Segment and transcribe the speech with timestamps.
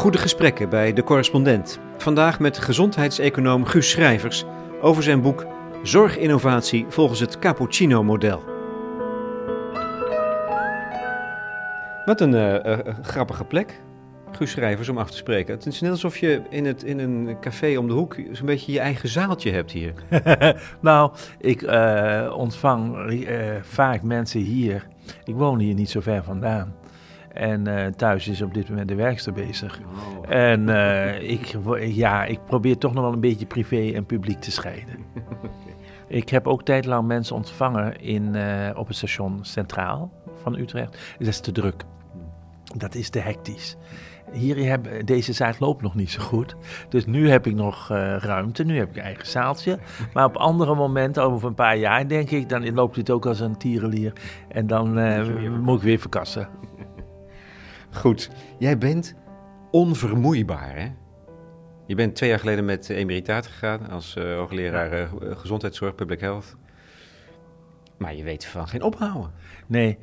[0.00, 1.78] Goede gesprekken bij de correspondent.
[1.96, 4.44] Vandaag met gezondheidseconoom Guus Schrijvers
[4.80, 5.46] over zijn boek
[5.82, 8.42] Zorginnovatie volgens het Cappuccino-model.
[12.04, 13.80] Wat een uh, uh, grappige plek,
[14.30, 15.54] Guus Schrijvers, om af te spreken.
[15.54, 18.72] Het is net alsof je in, het, in een café om de hoek zo'n beetje
[18.72, 19.92] je eigen zaaltje hebt hier.
[20.80, 21.62] nou, ik
[22.32, 22.96] ontvang
[23.62, 24.86] vaak mensen hier.
[25.24, 26.74] Ik woon hier niet zo ver vandaan.
[27.32, 29.80] En uh, thuis is op dit moment de werkster bezig.
[29.80, 30.34] Oh.
[30.34, 34.50] En uh, ik, ja, ik probeer toch nog wel een beetje privé en publiek te
[34.50, 34.96] scheiden.
[36.08, 40.12] ik heb ook tijdlang mensen ontvangen in, uh, op het station Centraal
[40.42, 40.98] van Utrecht.
[41.18, 41.84] Dat is te druk.
[42.76, 43.76] Dat is te hectisch.
[44.32, 46.56] Hier heb, deze zaak loopt nog niet zo goed.
[46.88, 47.88] Dus nu heb ik nog
[48.18, 48.64] ruimte.
[48.64, 49.78] Nu heb ik een eigen zaaltje.
[50.14, 53.40] Maar op andere momenten, over een paar jaar, denk ik, dan loopt dit ook als
[53.40, 54.12] een tierenlier.
[54.48, 54.92] En dan
[55.62, 56.48] moet ik weer verkassen.
[57.92, 59.14] Goed, jij bent
[59.70, 60.88] onvermoeibaar, hè?
[61.86, 66.56] Je bent twee jaar geleden met emeritaat gegaan als uh, hoogleraar uh, gezondheidszorg, public health.
[67.98, 69.30] Maar je weet van geen ophouden.
[69.66, 69.98] Nee,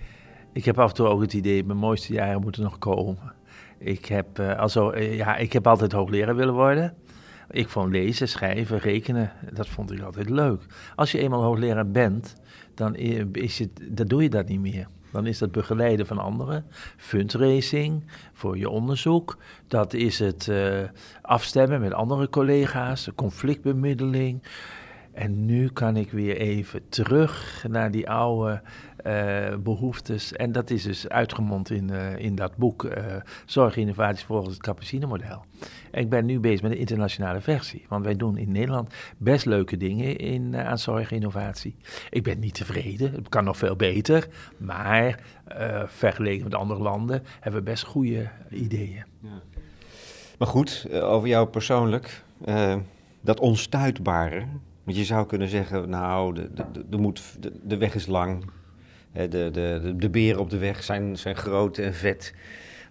[0.54, 3.34] ik heb af en toe ook het idee, mijn mooiste jaren moeten nog komen.
[3.78, 6.96] Ik heb, uh, also, ja, ik heb altijd hoogleraar willen worden.
[7.50, 10.62] Ik vond lezen, schrijven, rekenen, dat vond ik altijd leuk.
[10.96, 12.36] Als je eenmaal hoogleraar bent,
[12.74, 12.96] dan
[13.32, 14.88] is het, dan doe je dat niet meer.
[15.18, 16.66] Dan is dat begeleiden van anderen,
[16.98, 19.38] fundraising voor je onderzoek.
[19.68, 20.84] Dat is het uh,
[21.22, 24.44] afstemmen met andere collega's, conflictbemiddeling.
[25.14, 28.62] En nu kan ik weer even terug naar die oude
[29.06, 30.34] uh, behoeftes.
[30.34, 32.94] En dat is dus uitgemond in, uh, in dat boek uh,
[33.45, 35.45] Zorginnovaties volgens het Cappuccino-model.
[35.92, 37.86] ik ben nu bezig met een internationale versie.
[37.89, 41.76] Want wij doen in Nederland best leuke dingen in, aan zorginnovatie.
[42.09, 44.27] Ik ben niet tevreden, het kan nog veel beter.
[44.58, 45.20] Maar
[45.86, 49.04] vergeleken met andere landen hebben we best goede ideeën.
[49.22, 49.42] Ja.
[50.38, 52.23] Maar goed, over jou persoonlijk.
[53.22, 54.45] dat onstuitbare,
[54.83, 58.43] want je zou kunnen zeggen, nou, de, de, de, moet, de, de weg is lang.
[59.17, 62.33] De, de, de, de beren op de weg zijn, zijn groot en vet.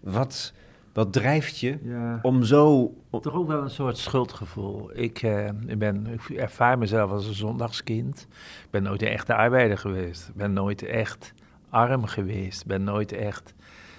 [0.01, 0.53] Wat,
[0.93, 2.19] wat drijft je ja.
[2.23, 2.95] om zo...
[3.21, 4.91] Toch ook wel een soort schuldgevoel.
[4.99, 8.27] Ik, eh, ik, ben, ik ervaar mezelf als een zondagskind.
[8.65, 10.29] Ik ben nooit een echte arbeider geweest.
[10.29, 11.33] Ik ben nooit echt
[11.71, 12.61] arm geweest.
[12.61, 13.55] Ik ben nooit echt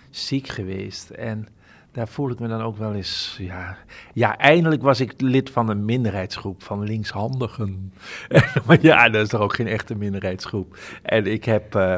[0.10, 1.10] ziek geweest.
[1.10, 1.48] En
[1.98, 3.36] daar voel ik me dan ook wel eens.
[3.40, 3.78] Ja,
[4.14, 7.94] ja eindelijk was ik lid van een minderheidsgroep van linkshandigen.
[8.66, 10.78] maar ja, dat is toch ook geen echte minderheidsgroep.
[11.02, 11.76] En ik heb.
[11.76, 11.98] Uh,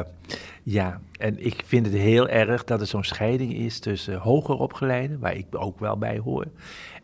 [0.62, 5.18] ja, en ik vind het heel erg dat er zo'n scheiding is tussen hoger opgeleiden,
[5.18, 6.46] waar ik ook wel bij hoor,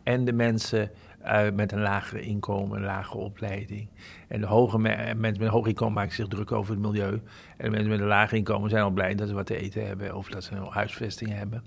[0.03, 0.91] en de mensen
[1.25, 3.87] uh, met een lager inkomen, een lage opleiding.
[4.27, 7.21] En de hoge me mensen met een hoog inkomen maken zich druk over het milieu.
[7.57, 9.87] En de mensen met een laag inkomen zijn al blij dat ze wat te eten
[9.87, 11.63] hebben of dat ze een huisvesting hebben.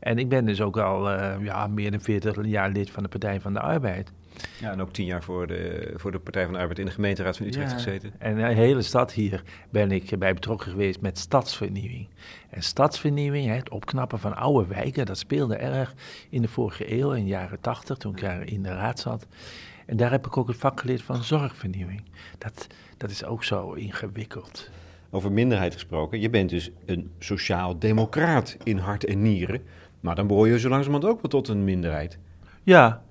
[0.00, 3.08] En ik ben dus ook al uh, ja, meer dan 40 jaar lid van de
[3.08, 4.12] Partij van de Arbeid.
[4.60, 6.90] Ja, en ook tien jaar voor de, voor de Partij van de Arbeid in de
[6.90, 8.12] gemeenteraad van Utrecht gezeten.
[8.18, 12.08] En de hele stad hier ben ik bij betrokken geweest met stadsvernieuwing.
[12.50, 15.94] En stadsvernieuwing, het opknappen van oude wijken, dat speelde erg
[16.30, 19.26] in de vorige eeuw, in de jaren tachtig, toen ik daar in de raad zat.
[19.86, 22.02] En daar heb ik ook het vak geleerd van zorgvernieuwing.
[22.38, 22.66] Dat,
[22.96, 24.70] dat is ook zo ingewikkeld.
[25.10, 29.62] Over minderheid gesproken, je bent dus een sociaal-democraat in hart en nieren.
[30.00, 32.18] Maar dan behoor je zo langzamerhand ook wel tot een minderheid.
[32.62, 33.02] Ja.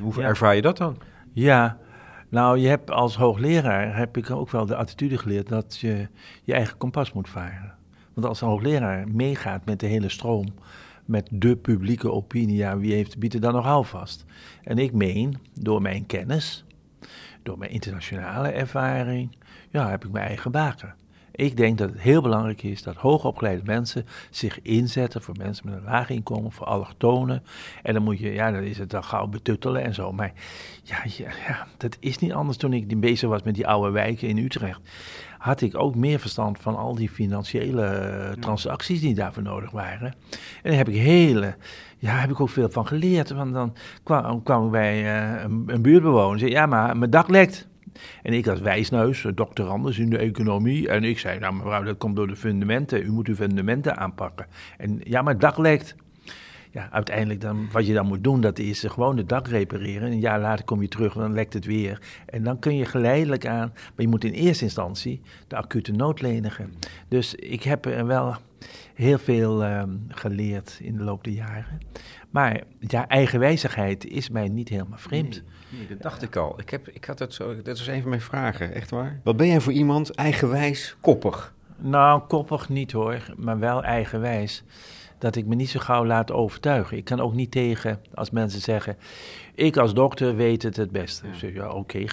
[0.00, 0.96] Hoe ervaar je dat dan?
[1.32, 1.78] Ja,
[2.28, 6.08] nou, je hebt als hoogleraar heb ik ook wel de attitude geleerd dat je
[6.44, 7.74] je eigen kompas moet varen.
[8.14, 10.54] Want als een hoogleraar meegaat met de hele stroom,
[11.04, 14.24] met de publieke opinie, ja, wie heeft, biedt er dan nog houvast?
[14.62, 16.64] En ik meen, door mijn kennis,
[17.42, 19.36] door mijn internationale ervaring,
[19.70, 20.94] ja, heb ik mijn eigen baken.
[21.38, 25.74] Ik denk dat het heel belangrijk is dat hoogopgeleide mensen zich inzetten voor mensen met
[25.78, 27.42] een laag inkomen, voor allochtonen.
[27.82, 30.12] En dan moet je, ja, dan is het dan gauw betuttelen en zo.
[30.12, 30.32] Maar
[30.82, 34.28] ja, ja, ja dat is niet anders toen ik bezig was met die oude wijken
[34.28, 34.80] in Utrecht.
[35.38, 40.14] Had ik ook meer verstand van al die financiële eh, transacties die daarvoor nodig waren.
[40.62, 41.54] En daar heb ik hele,
[41.98, 43.30] ja, heb ik ook veel van geleerd.
[43.30, 47.10] Want dan kwam, kwam ik bij uh, een, een buurtbewoner en zei: Ja, maar mijn
[47.10, 47.68] dak lekt.
[48.22, 50.88] En ik als wijsneus, doctorandus in de economie.
[50.88, 53.04] En ik zei, nou mevrouw, dat komt door de fundamenten.
[53.04, 54.46] U moet uw fundamenten aanpakken.
[54.76, 55.96] En ja, maar het dak lekt.
[56.70, 60.02] Ja, uiteindelijk dan, wat je dan moet doen, dat is gewoon het dak repareren.
[60.02, 62.00] En een jaar later kom je terug en dan lekt het weer.
[62.26, 66.20] En dan kun je geleidelijk aan, maar je moet in eerste instantie de acute nood
[66.20, 66.74] lenigen.
[67.08, 68.36] Dus ik heb er wel
[68.94, 71.78] heel veel um, geleerd in de loop der jaren.
[72.30, 75.42] Maar ja, eigenwijzigheid is mij niet helemaal vreemd.
[75.88, 76.60] Dat dacht ik al.
[76.60, 79.20] Ik, heb, ik had het zo, dat was een van mijn vragen, echt waar.
[79.24, 81.54] Wat ben jij voor iemand eigenwijs, koppig?
[81.76, 84.64] Nou, koppig niet hoor, maar wel eigenwijs.
[85.18, 86.96] dat ik me niet zo gauw laat overtuigen.
[86.96, 88.96] Ik kan ook niet tegen als mensen zeggen,
[89.54, 91.26] ik als dokter weet het het beste.
[91.26, 91.34] Ja.
[91.34, 92.04] zeg, ja, oké,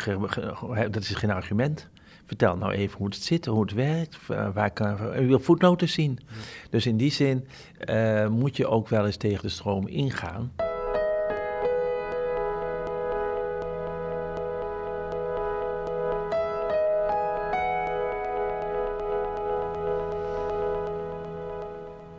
[0.89, 1.87] dat is geen argument.
[2.25, 4.17] Vertel nou even hoe het zit, hoe het werkt,
[4.53, 6.19] waar kan, u wil voetnoten zien.
[6.69, 7.47] Dus in die zin
[7.89, 10.51] uh, moet je ook wel eens tegen de stroom ingaan.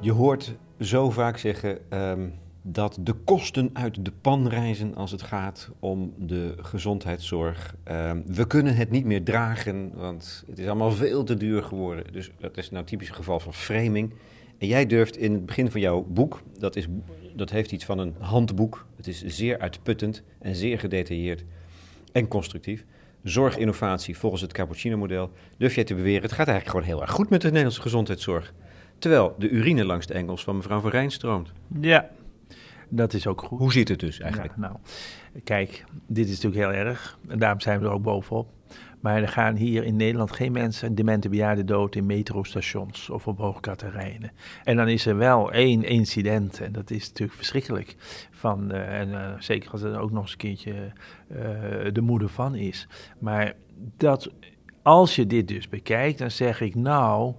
[0.07, 5.23] Je hoort zo vaak zeggen um, dat de kosten uit de pan reizen als het
[5.23, 7.75] gaat om de gezondheidszorg.
[7.91, 12.13] Um, we kunnen het niet meer dragen, want het is allemaal veel te duur geworden.
[12.13, 14.15] Dus dat is nou typisch geval van framing.
[14.59, 16.87] En jij durft in het begin van jouw boek, dat, is,
[17.35, 18.87] dat heeft iets van een handboek.
[18.97, 21.45] Het is zeer uitputtend en zeer gedetailleerd
[22.13, 22.85] en constructief.
[23.23, 25.31] Zorginnovatie volgens het Cappuccino-model.
[25.57, 28.55] Durf jij te beweren, het gaat eigenlijk gewoon heel erg goed met de Nederlandse gezondheidszorg.
[28.99, 31.53] Terwijl de urine langs de engels van mevrouw Van Rijn stroomt.
[31.81, 32.09] Ja,
[32.89, 33.59] dat is ook goed.
[33.59, 34.53] Hoe zit het dus eigenlijk?
[34.55, 34.77] Ja, nou,
[35.45, 37.19] kijk, dit is natuurlijk heel erg.
[37.29, 38.55] En daarom zijn we er ook bovenop.
[39.01, 43.39] Maar er gaan hier in Nederland geen mensen, demente bejaarden dood in metrostations of op
[43.39, 44.31] hoogkaterijnen.
[44.65, 47.97] En dan is er wel één incident, en dat is natuurlijk verschrikkelijk.
[48.31, 51.39] Van, uh, en uh, zeker als het ook nog eens een keertje uh,
[51.93, 52.89] de moeder van is.
[53.19, 53.53] Maar
[53.97, 54.31] dat,
[54.83, 57.35] als je dit dus bekijkt, dan zeg ik nou,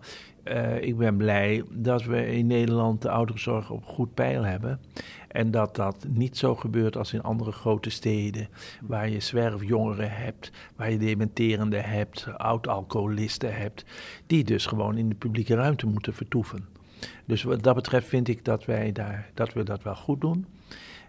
[0.52, 4.80] uh, ik ben blij dat we in Nederland de ouderenzorg op goed peil hebben.
[5.28, 8.48] En dat dat niet zo gebeurt als in andere grote steden,
[8.82, 13.86] waar je zwerfjongeren hebt, waar je dementerende hebt, oud-alcoholisten hebt,
[14.28, 16.66] die dus gewoon in de publieke ruimte moeten vertoeven.
[17.26, 20.46] Dus wat dat betreft vind ik dat wij daar, dat we dat wel goed doen.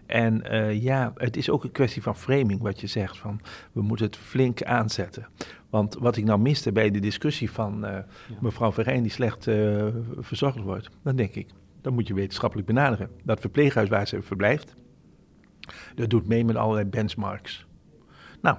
[0.09, 3.41] En uh, ja, het is ook een kwestie van framing, wat je zegt, van
[3.71, 5.27] we moeten het flink aanzetten.
[5.69, 8.05] Want wat ik nou miste bij de discussie van uh, ja.
[8.39, 9.85] mevrouw Verijn die slecht uh,
[10.17, 11.47] verzorgd wordt, dan denk ik,
[11.81, 13.09] dan moet je wetenschappelijk benaderen.
[13.23, 14.75] Dat verpleeghuis waar ze verblijft,
[15.95, 17.65] dat doet mee met allerlei benchmarks.
[18.41, 18.57] Nou,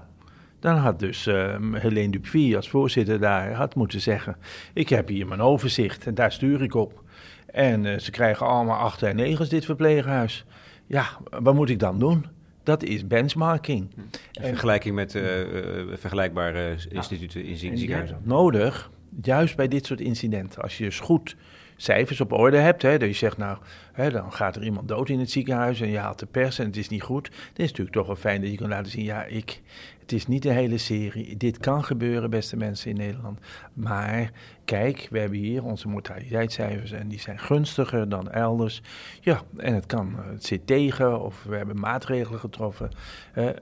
[0.61, 4.37] dan had dus uh, Helene Dupuy als voorzitter daar had moeten zeggen,
[4.75, 7.03] ik heb hier mijn overzicht en daar stuur ik op.
[7.47, 10.45] En ze krijgen allemaal achter en negens dit verpleeghuis.
[10.91, 11.07] Ja,
[11.43, 12.27] wat moet ik dan doen?
[12.63, 13.91] Dat is benchmarking.
[14.33, 18.21] In vergelijking met uh, uh, vergelijkbare instituten in ziekenhuizen.
[18.23, 18.91] Nodig,
[19.23, 20.63] juist bij dit soort incidenten.
[20.63, 21.37] Als je dus goed
[21.83, 23.59] cijfers op orde hebt, hè, dat je zegt, nou,
[23.93, 26.67] hè, dan gaat er iemand dood in het ziekenhuis en je haalt de pers en
[26.67, 27.29] het is niet goed.
[27.31, 29.61] Dan is natuurlijk toch wel fijn dat je kan laten zien, ja, ik,
[30.01, 31.37] het is niet de hele serie.
[31.37, 33.39] Dit kan gebeuren, beste mensen in Nederland.
[33.73, 34.31] Maar
[34.65, 38.83] kijk, we hebben hier onze mortaliteitscijfers en die zijn gunstiger dan elders.
[39.21, 42.91] Ja, en het kan, het zit tegen of we hebben maatregelen getroffen.
[43.35, 43.53] Uh, uh,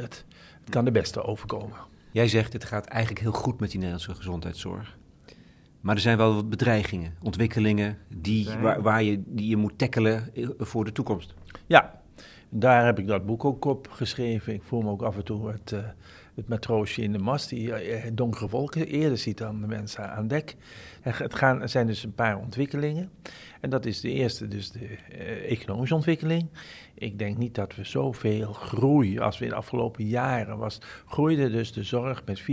[0.00, 0.24] het,
[0.60, 1.76] het kan de beste overkomen.
[2.12, 4.98] Jij zegt, het gaat eigenlijk heel goed met die Nederlandse gezondheidszorg.
[5.80, 10.32] Maar er zijn wel wat bedreigingen, ontwikkelingen die, waar, waar, je, die je moet tackelen
[10.58, 11.34] voor de toekomst.
[11.66, 12.00] Ja,
[12.48, 14.54] daar heb ik dat boek ook op geschreven.
[14.54, 15.78] Ik voel me ook af en toe het, uh,
[16.34, 20.28] het matroosje in de mast die uh, donkere wolken eerder ziet dan de mensen aan
[20.28, 20.56] dek.
[21.00, 23.10] Het gaan, er zijn dus een paar ontwikkelingen.
[23.60, 26.48] En dat is de eerste, dus de uh, economische ontwikkeling.
[26.94, 30.80] Ik denk niet dat we zoveel groei als we in de afgelopen jaren was.
[31.06, 32.44] Groeide dus de zorg met 4%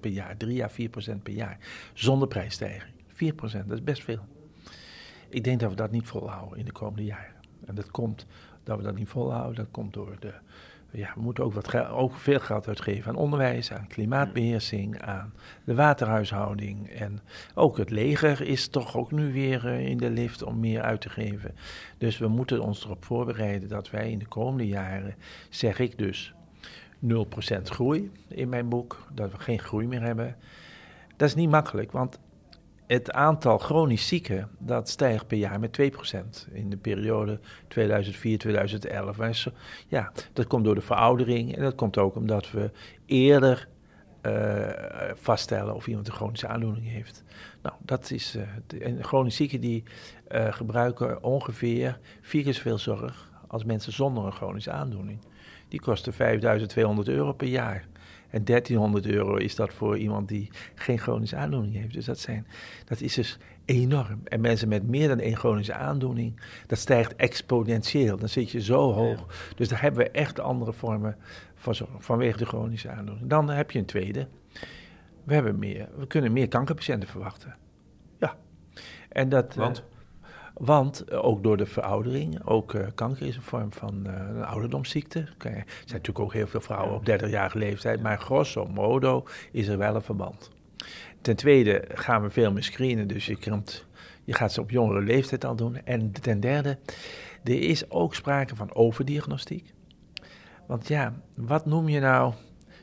[0.00, 0.74] per jaar, 3 à 4%
[1.22, 1.58] per jaar,
[1.92, 2.94] zonder prijsstijging.
[3.12, 3.14] 4%,
[3.66, 4.26] dat is best veel.
[5.28, 7.34] Ik denk dat we dat niet volhouden in de komende jaren.
[7.66, 8.26] En dat komt
[8.62, 9.54] dat we dat niet volhouden.
[9.54, 10.32] Dat komt door de.
[10.94, 15.32] Ja, we moeten ook, wat ook veel geld uitgeven aan onderwijs, aan klimaatbeheersing, aan
[15.64, 16.88] de waterhuishouding.
[16.88, 17.20] En
[17.54, 21.00] ook het leger is toch ook nu weer uh, in de lift om meer uit
[21.00, 21.54] te geven.
[21.98, 25.14] Dus we moeten ons erop voorbereiden dat wij in de komende jaren,
[25.50, 26.34] zeg ik dus,
[27.08, 27.16] 0%
[27.62, 30.36] groei in mijn boek, dat we geen groei meer hebben.
[31.16, 32.18] Dat is niet makkelijk, want
[32.86, 39.52] het aantal chronisch zieken, dat stijgt per jaar met 2% in de periode 2004-2011.
[39.88, 42.70] Ja, dat komt door de veroudering en dat komt ook omdat we
[43.06, 43.68] eerder
[44.26, 44.68] uh,
[45.14, 47.24] vaststellen of iemand een chronische aandoening heeft.
[47.62, 48.36] Nou, dat is.
[48.36, 49.82] Uh, de, chronisch zieken die
[50.32, 55.18] uh, gebruiken ongeveer vier keer zoveel zorg als mensen zonder een chronische aandoening.
[55.68, 57.86] Die kosten 5200 euro per jaar.
[58.30, 61.92] En 1300 euro is dat voor iemand die geen chronische aandoening heeft.
[61.92, 62.46] Dus dat, zijn,
[62.84, 64.20] dat is dus enorm.
[64.24, 68.16] En mensen met meer dan één chronische aandoening, dat stijgt exponentieel.
[68.16, 69.52] Dan zit je zo hoog.
[69.56, 71.16] Dus daar hebben we echt andere vormen
[71.54, 73.28] van zorg, vanwege de chronische aandoening.
[73.28, 74.28] Dan heb je een tweede.
[75.24, 77.56] We, hebben meer, we kunnen meer kankerpatiënten verwachten.
[78.18, 78.36] Ja.
[79.08, 79.84] En dat, Want?
[80.62, 84.44] Want uh, ook door de veroudering, ook uh, kanker is een vorm van uh, een
[84.44, 85.18] ouderdomsziekte.
[85.18, 89.78] Er zijn natuurlijk ook heel veel vrouwen op 30-jarige leeftijd, maar grosso modo is er
[89.78, 90.50] wel een verband.
[91.20, 93.86] Ten tweede gaan we veel meer screenen, dus je kunt,
[94.24, 95.76] je gaat ze op jongere leeftijd al doen.
[95.84, 96.78] En ten derde,
[97.44, 99.72] er is ook sprake van overdiagnostiek.
[100.66, 102.34] Want ja, wat noem je nou,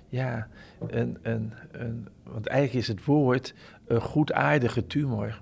[0.07, 0.48] ja,
[0.88, 3.53] een, een, een, want eigenlijk is het woord
[3.88, 5.41] een goedaardige tumor.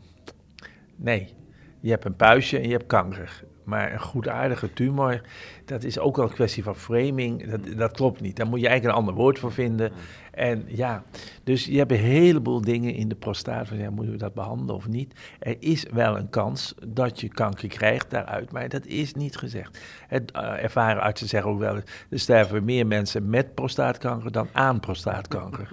[0.96, 1.36] Nee,
[1.80, 3.44] je hebt een puistje en je hebt kanker.
[3.64, 5.22] Maar een goedaardige tumor,
[5.66, 7.50] dat is ook wel een kwestie van framing.
[7.50, 8.36] Dat, dat klopt niet.
[8.36, 9.92] Daar moet je eigenlijk een ander woord voor vinden.
[10.32, 11.04] En ja,
[11.44, 13.68] dus je hebt een heleboel dingen in de prostaat.
[13.68, 15.14] Van, ja, moeten we dat behandelen of niet?
[15.40, 19.80] Er is wel een kans dat je kanker krijgt daaruit, maar dat is niet gezegd.
[20.08, 21.76] Het, uh, ervaren artsen zeggen ook wel,
[22.10, 25.70] er sterven meer mensen met prostaatkanker dan aan prostaatkanker.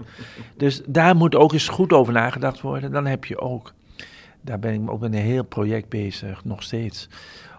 [0.56, 2.92] dus daar moet ook eens goed over nagedacht worden.
[2.92, 3.72] Dan heb je ook,
[4.44, 7.08] daar ben ik ook met een heel project bezig, nog steeds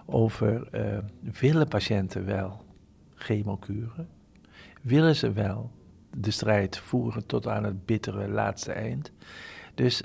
[0.06, 0.98] over uh,
[1.40, 2.62] willen patiënten wel
[3.16, 4.08] chemokuren?
[4.82, 5.72] Willen ze wel
[6.18, 9.12] de strijd voeren tot aan het bittere laatste eind?
[9.76, 10.04] Dus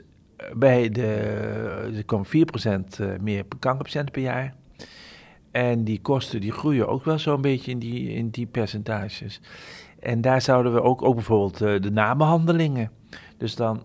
[0.55, 1.07] bij de,
[1.97, 4.55] er komen 4% meer kankerpatiënten per jaar.
[5.51, 9.41] En die kosten die groeien ook wel zo'n beetje in die, in die percentages.
[9.99, 12.91] En daar zouden we ook, ook bijvoorbeeld de nabehandelingen.
[13.37, 13.83] Dus dan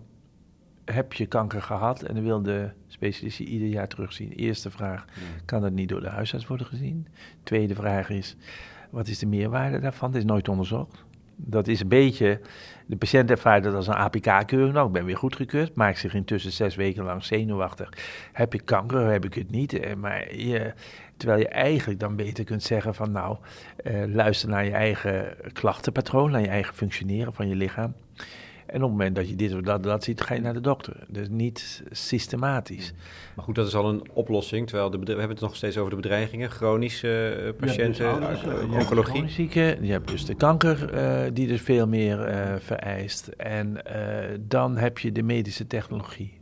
[0.92, 4.32] heb je kanker gehad en dan wil de specialist je ieder jaar terugzien.
[4.32, 5.04] Eerste vraag,
[5.44, 7.06] kan dat niet door de huisarts worden gezien?
[7.42, 8.36] Tweede vraag is,
[8.90, 10.10] wat is de meerwaarde daarvan?
[10.10, 11.04] Dat is nooit onderzocht.
[11.36, 12.40] Dat is een beetje,
[12.86, 14.72] de patiënt ervaart dat als een APK-keuring.
[14.72, 17.92] Nou, ik ben weer goedgekeurd, maakt zich intussen zes weken lang zenuwachtig.
[18.32, 19.96] Heb ik kanker, heb ik het niet?
[19.96, 20.72] Maar je,
[21.16, 23.36] terwijl je eigenlijk dan beter kunt zeggen van nou,
[23.76, 27.94] eh, luister naar je eigen klachtenpatroon, naar je eigen functioneren van je lichaam.
[28.76, 30.60] En op het moment dat je dit of dat, dat ziet, ga je naar de
[30.60, 30.96] dokter.
[31.08, 32.92] Dus niet systematisch.
[33.34, 34.66] Maar goed, dat is al een oplossing.
[34.66, 36.50] Terwijl de we hebben het nog steeds over de bedreigingen.
[36.50, 39.22] Chronische uh, patiënten, ja, dus uh, oncologie.
[39.22, 42.18] Je zieken, je hebt dus de kanker uh, die dus veel meer
[42.60, 43.26] vereist.
[43.26, 43.82] En
[44.40, 46.38] dan heb je de medische technologie.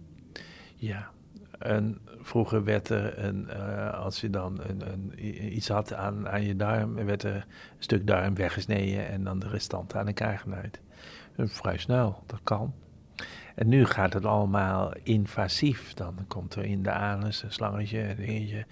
[0.75, 1.11] Ja,
[1.59, 3.51] en vroeger werd er, een,
[3.93, 5.13] als je dan een, een,
[5.57, 7.43] iets had aan, aan je darm, werd er een
[7.79, 10.83] stuk darm weggesneden en dan de restanten aan elkaar genaaid.
[11.37, 12.75] Vrij snel, dat kan.
[13.55, 15.95] En nu gaat het allemaal invasief.
[15.95, 18.67] Dan komt er in de anus een slangetje, een dingetje.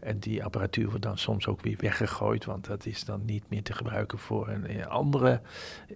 [0.00, 3.62] En die apparatuur wordt dan soms ook weer weggegooid, want dat is dan niet meer
[3.62, 5.40] te gebruiken voor een andere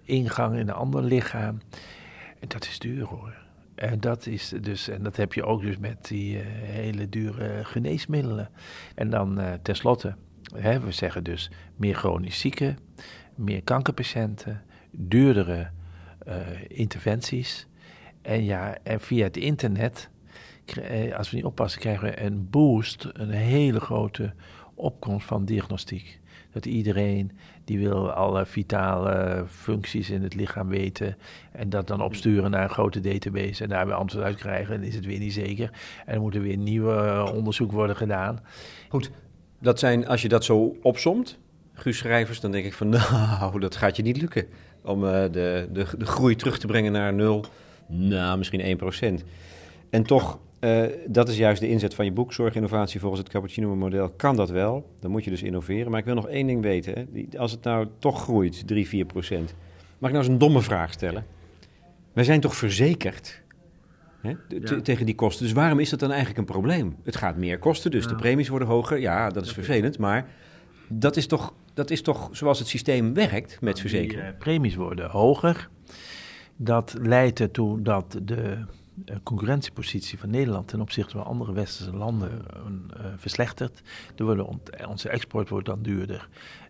[0.02, 1.58] ingang in een ander lichaam.
[2.40, 3.34] En dat is duur hoor.
[3.74, 7.64] En dat, is dus, en dat heb je ook dus met die uh, hele dure
[7.64, 8.50] geneesmiddelen.
[8.94, 10.14] En dan uh, tenslotte,
[10.52, 12.78] we zeggen dus meer chronisch zieken,
[13.34, 15.70] meer kankerpatiënten, duurdere
[16.68, 17.66] interventies.
[18.22, 20.08] En ja, en via het internet,
[21.16, 24.32] als we niet oppassen, krijgen we een boost, een hele grote
[24.74, 26.20] opkomst van diagnostiek.
[26.52, 27.32] Dat iedereen
[27.64, 31.16] die wil alle vitale functies in het lichaam weten
[31.52, 34.88] en dat dan opsturen naar een grote database en daar weer antwoord uit krijgen, dan
[34.88, 35.70] is het weer niet zeker.
[36.06, 38.40] En er moet er weer nieuwe onderzoek worden gedaan.
[38.88, 39.10] Goed,
[39.60, 41.38] dat zijn, als je dat zo opsomt,
[41.72, 42.88] Guus Schrijvers, dan denk ik van
[43.40, 44.46] nou, dat gaat je niet lukken
[44.82, 47.44] om uh, de, de, de groei terug te brengen naar nul.
[47.86, 49.24] Nou, misschien 1%.
[49.90, 54.08] En toch, uh, dat is juist de inzet van je boek, Zorginnovatie volgens het Cappuccino-model.
[54.08, 54.90] Kan dat wel?
[55.00, 55.90] Dan moet je dus innoveren.
[55.90, 56.94] Maar ik wil nog één ding weten.
[56.94, 57.38] Hè.
[57.38, 58.90] Als het nou toch groeit, 3, 4%.
[59.98, 61.26] Mag ik nou eens een domme vraag stellen?
[62.12, 63.42] Wij zijn toch verzekerd
[64.20, 64.80] hè, ja.
[64.80, 65.44] tegen die kosten.
[65.44, 66.96] Dus waarom is dat dan eigenlijk een probleem?
[67.04, 68.08] Het gaat meer kosten, dus ja.
[68.10, 68.98] de premies worden hoger.
[68.98, 70.26] Ja, dat is vervelend, maar
[70.88, 74.24] dat is toch, dat is toch zoals het systeem werkt met verzekeren?
[74.24, 75.68] Die, uh, premies worden hoger.
[76.56, 78.64] Dat leidt ertoe dat de
[79.22, 83.82] concurrentiepositie van Nederland ten opzichte van andere westerse landen uh, verslechtert.
[84.16, 86.28] Er worden onze export wordt dan duurder.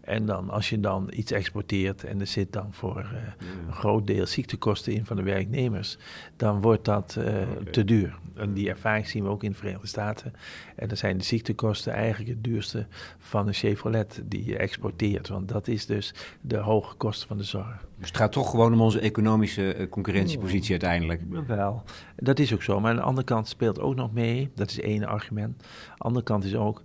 [0.08, 4.06] En dan als je dan iets exporteert en er zit dan voor uh, een groot
[4.06, 5.98] deel ziektekosten in van de werknemers,
[6.36, 7.72] dan wordt dat uh, okay.
[7.72, 8.18] te duur.
[8.34, 10.32] En die ervaring zien we ook in de Verenigde Staten.
[10.76, 12.86] En dan zijn de ziektekosten eigenlijk het duurste
[13.18, 15.28] van een Chevrolet die je exporteert.
[15.28, 17.86] Want dat is dus de hoge kosten van de zorg.
[17.98, 21.22] Dus het gaat toch gewoon om onze economische concurrentiepositie oh, uiteindelijk?
[21.46, 21.82] Wel,
[22.16, 22.80] dat is ook zo.
[22.80, 25.58] Maar aan de andere kant speelt ook nog mee, dat is één argument.
[25.58, 25.66] De
[25.98, 26.82] andere kant is ook,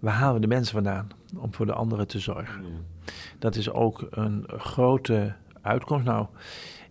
[0.00, 2.62] waar halen we de mensen vandaan om voor de anderen te zorgen?
[2.62, 3.12] Ja.
[3.38, 6.04] Dat is ook een grote uitkomst.
[6.04, 6.26] Nou,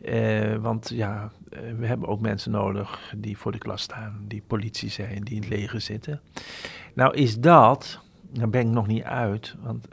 [0.01, 1.31] eh, want ja,
[1.77, 5.41] we hebben ook mensen nodig die voor de klas staan, die politie zijn, die in
[5.41, 6.21] het leger zitten.
[6.93, 9.88] Nou is dat, daar ben ik nog niet uit, want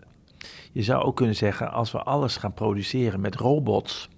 [0.73, 4.09] je zou ook kunnen zeggen, als we alles gaan produceren met robots,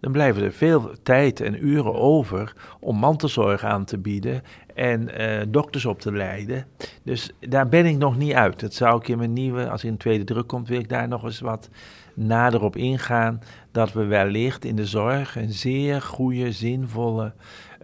[0.00, 4.42] dan blijven er veel tijd en uren over om mantelzorg aan te bieden
[4.76, 6.66] en uh, dokters op te leiden.
[7.02, 8.60] Dus daar ben ik nog niet uit.
[8.60, 11.08] Dat zou ik in mijn nieuwe, als er een tweede druk komt, wil ik daar
[11.08, 11.70] nog eens wat
[12.14, 13.40] nader op ingaan.
[13.72, 17.32] Dat we wellicht in de zorg een zeer goede, zinvolle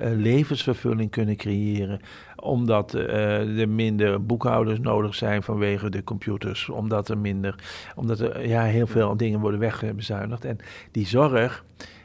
[0.02, 2.00] uh, levensvervulling kunnen creëren.
[2.36, 6.68] omdat uh, er minder boekhouders nodig zijn vanwege de computers.
[6.68, 7.54] Omdat er minder,
[7.94, 10.44] omdat er ja, heel veel dingen worden wegbezuinigd.
[10.44, 10.58] En
[10.90, 11.64] die zorg,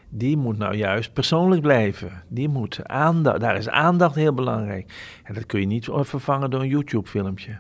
[0.10, 2.24] die moet nou juist persoonlijk blijven.
[2.28, 5.20] Die moet aandacht, daar is aandacht heel belangrijk.
[5.24, 7.60] En dat kun je niet vervangen door een YouTube-filmpje.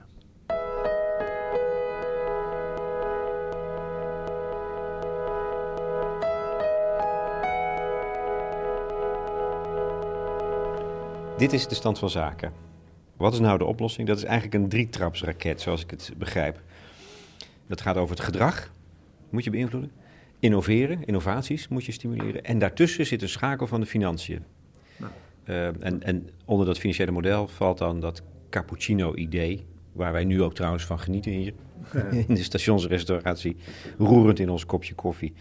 [11.37, 12.53] Dit is de stand van zaken.
[13.17, 14.07] Wat is nou de oplossing?
[14.07, 16.61] Dat is eigenlijk een drietrapsraket, zoals ik het begrijp.
[17.67, 18.71] Dat gaat over het gedrag,
[19.29, 19.91] moet je beïnvloeden.
[20.39, 22.43] Innoveren, innovaties moet je stimuleren.
[22.43, 24.43] En daartussen zit een schakel van de financiën.
[24.97, 25.11] Nou.
[25.45, 30.53] Uh, en, en onder dat financiële model valt dan dat cappuccino-idee, waar wij nu ook
[30.53, 31.53] trouwens van genieten hier.
[32.27, 33.55] In de stationsrestauratie,
[33.97, 35.33] roerend in ons kopje koffie.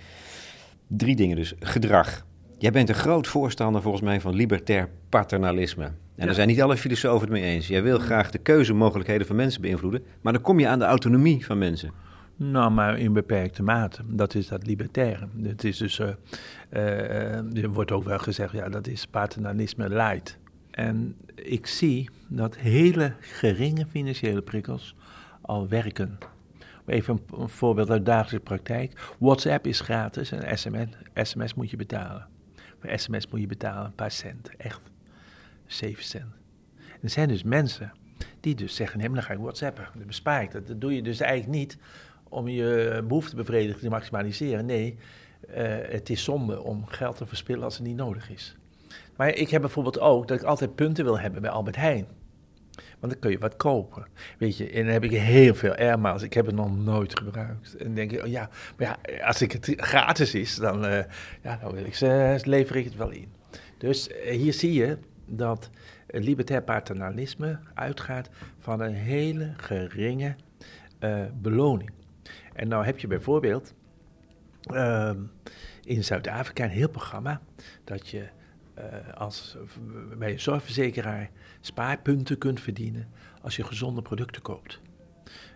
[0.87, 1.55] Drie dingen dus.
[1.59, 2.27] Gedrag.
[2.59, 5.85] Jij bent een groot voorstander volgens mij van libertair paternalisme.
[5.85, 6.25] En ja.
[6.25, 7.67] daar zijn niet alle filosofen het mee eens.
[7.67, 11.47] Jij wil graag de keuzemogelijkheden van mensen beïnvloeden, maar dan kom je aan de autonomie
[11.47, 11.93] van mensen.
[12.37, 14.03] Nou, maar in beperkte mate.
[14.07, 15.29] Dat is dat libertaire.
[15.43, 16.09] Het is dus, uh,
[16.73, 20.39] uh, er wordt ook wel gezegd, ja, dat is paternalisme light.
[20.71, 24.97] En ik zie dat hele geringe financiële prikkels
[25.41, 26.19] al werken.
[26.87, 29.15] Even een, voorbeeld uit dagelijkse praktijk.
[29.19, 32.27] WhatsApp is gratis en sms, sms moet je betalen.
[32.79, 34.81] Voor sms moet je betalen een paar cent, echt.
[35.67, 36.35] 7 cent.
[37.03, 37.93] er zijn dus mensen
[38.41, 39.89] die dus zeggen, nee, dan ga ik whatsappen.
[39.95, 40.67] Dan bespaar ik dat.
[40.67, 41.79] Dat doe je dus eigenlijk niet
[42.37, 44.67] om je behoeftebevrediging te maximaliseren.
[44.67, 44.97] Nee,
[45.49, 45.55] uh,
[45.89, 48.57] het is zonde om geld te verspillen als het niet nodig is.
[49.17, 52.07] Maar ik heb bijvoorbeeld ook dat ik altijd punten wil hebben bij Albert Heijn.
[52.99, 54.07] Want dan kun je wat kopen.
[54.39, 56.23] Weet je, en dan heb ik heel veel airmiles.
[56.23, 57.77] Ik heb het nog nooit gebruikt.
[57.77, 60.99] En dan denk ik, oh ja, maar ja, als ik het gratis is, dan, uh,
[61.43, 63.29] ja, dan wil ik ze, lever ik het wel in.
[63.79, 65.71] Dus uh, hier zie je dat
[66.07, 70.35] het libertair paternalisme uitgaat van een hele geringe
[71.41, 71.91] beloning.
[72.57, 73.75] En nou heb je bijvoorbeeld
[74.63, 75.21] ehm,
[75.85, 77.41] in Zuid-Afrika een heel programma
[77.85, 78.29] dat je
[78.79, 79.57] uh, als,
[80.19, 83.09] bij een zorgverzekeraar spaarpunten kunt verdienen
[83.43, 84.81] als je gezonde producten koopt.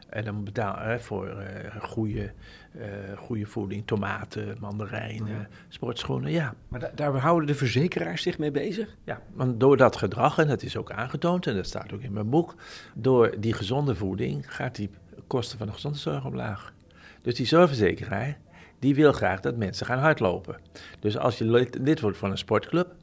[0.09, 2.33] En dan betaal je voor uh, goede,
[2.77, 2.85] uh,
[3.17, 6.55] goede voeding, tomaten, mandarijnen, sportschoenen, ja.
[6.69, 8.97] Maar daar houden de verzekeraars zich mee bezig?
[9.05, 12.13] Ja, want door dat gedrag, en dat is ook aangetoond, en dat staat ook in
[12.13, 12.55] mijn boek,
[12.95, 14.91] door die gezonde voeding gaat die
[15.27, 16.73] kosten van de gezondheidszorg omlaag.
[17.23, 18.39] Dus die zorgverzekeraar,
[18.79, 20.57] die wil graag dat mensen gaan hardlopen.
[21.01, 22.95] Dus als je lid wordt van een sportclub,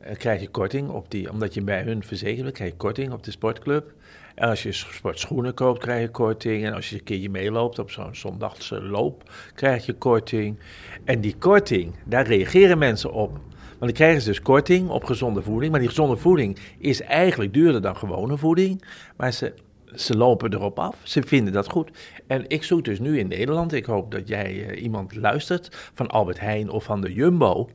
[0.00, 3.12] eh, krijg je korting op die, omdat je bij hun verzekerd bent, krijg je korting
[3.12, 3.94] op de sportclub.
[4.34, 6.64] En als je sportschoenen koopt, krijg je korting.
[6.64, 10.58] En als je een keertje meeloopt op zo'n zondagse loop, krijg je korting.
[11.04, 13.30] En die korting, daar reageren mensen op.
[13.30, 15.70] Want dan krijgen ze dus korting op gezonde voeding.
[15.70, 18.84] Maar die gezonde voeding is eigenlijk duurder dan gewone voeding.
[19.16, 19.54] Maar ze,
[19.96, 20.96] ze lopen erop af.
[21.02, 21.90] Ze vinden dat goed.
[22.26, 26.06] En ik zoek dus nu in Nederland, ik hoop dat jij uh, iemand luistert, van
[26.06, 27.68] Albert Heijn of van de Jumbo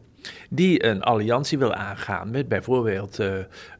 [0.49, 3.34] die een alliantie wil aangaan met bijvoorbeeld uh,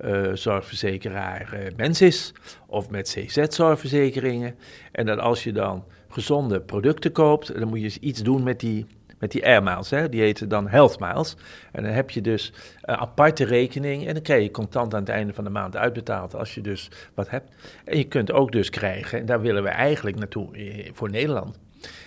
[0.06, 2.34] uh, zorgverzekeraar Mensis
[2.68, 4.56] of met CZ-zorgverzekeringen.
[4.92, 8.86] En dat als je dan gezonde producten koopt, dan moet je iets doen met die,
[9.22, 10.10] met die air miles, hè?
[10.10, 11.36] die heten dan health miles.
[11.72, 15.10] En dan heb je dus een aparte rekening en dan krijg je contant aan het
[15.10, 17.52] einde van de maand uitbetaald als je dus wat hebt.
[17.86, 20.50] En je kunt ook dus krijgen, en daar willen we eigenlijk naartoe
[20.94, 21.60] voor Nederland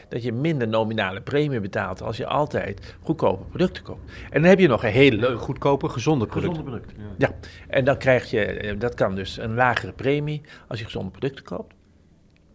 [0.09, 4.12] dat je minder nominale premie betaalt als je altijd goedkope producten koopt.
[4.31, 5.37] En dan heb je nog een hele leuke...
[5.37, 6.64] Goedkope, gezonde producten.
[6.64, 7.29] Gezonde producten, ja.
[7.29, 7.48] ja.
[7.68, 11.44] En dan krijg je, eh, dat kan dus een lagere premie als je gezonde producten
[11.44, 11.74] koopt.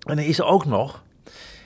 [0.08, 1.04] En dan is er ook nog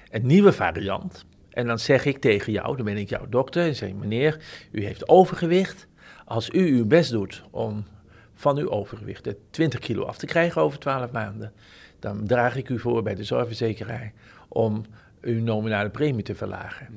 [0.09, 1.25] een nieuwe variant.
[1.53, 4.39] En dan zeg ik tegen jou, dan ben ik jouw dokter, en zeg meneer,
[4.71, 5.87] u heeft overgewicht.
[6.25, 7.85] Als u uw best doet om
[8.33, 11.53] van uw overgewicht de 20 kilo af te krijgen over 12 maanden,
[11.99, 14.13] dan draag ik u voor bij de zorgverzekeraar
[14.47, 14.85] om
[15.23, 16.87] uw nominale premie te verlagen.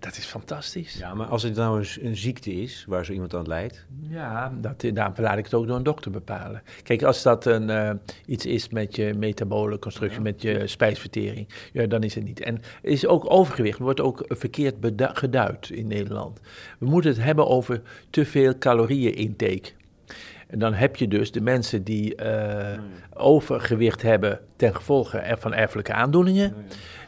[0.00, 0.94] Dat is fantastisch.
[0.94, 3.86] Ja, maar als het nou een, een ziekte is waar zo iemand aan leidt?
[4.00, 6.62] Ja, dat, daarom laat ik het ook door een dokter bepalen.
[6.82, 7.90] Kijk, als dat een, uh,
[8.26, 12.40] iets is met je metabole constructie, met je spijsvertering, ja, dan is het niet.
[12.40, 16.40] En is ook overgewicht, wordt ook verkeerd geduid in Nederland.
[16.78, 19.70] We moeten het hebben over te veel calorieën-intake.
[20.48, 22.78] En dan heb je dus de mensen die uh,
[23.14, 26.54] overgewicht hebben ten gevolge van erfelijke aandoeningen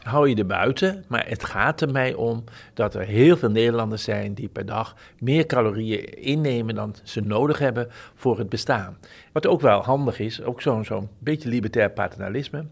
[0.03, 1.05] hou je er buiten.
[1.07, 4.95] Maar het gaat er mij om dat er heel veel Nederlanders zijn die per dag
[5.19, 8.97] meer calorieën innemen dan ze nodig hebben voor het bestaan.
[9.31, 12.65] Wat ook wel handig is, ook zo'n zo'n beetje libertair paternalisme.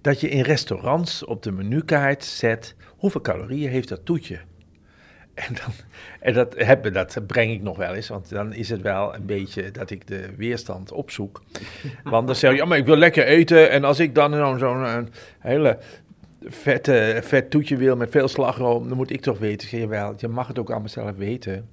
[0.00, 4.38] Dat je in restaurants op de menukaart zet hoeveel calorieën heeft dat toetje.
[5.38, 5.72] En, dan,
[6.20, 9.26] en dat, heb, dat breng ik nog wel eens, want dan is het wel een
[9.26, 11.42] beetje dat ik de weerstand opzoek.
[12.04, 13.70] Want dan zeg je, ja, maar ik wil lekker eten.
[13.70, 15.78] En als ik dan zo'n hele
[16.42, 20.14] vette, vet toetje wil met veel slagroom, dan moet ik toch weten, zeg je wel,
[20.16, 21.68] je mag het ook allemaal zelf weten.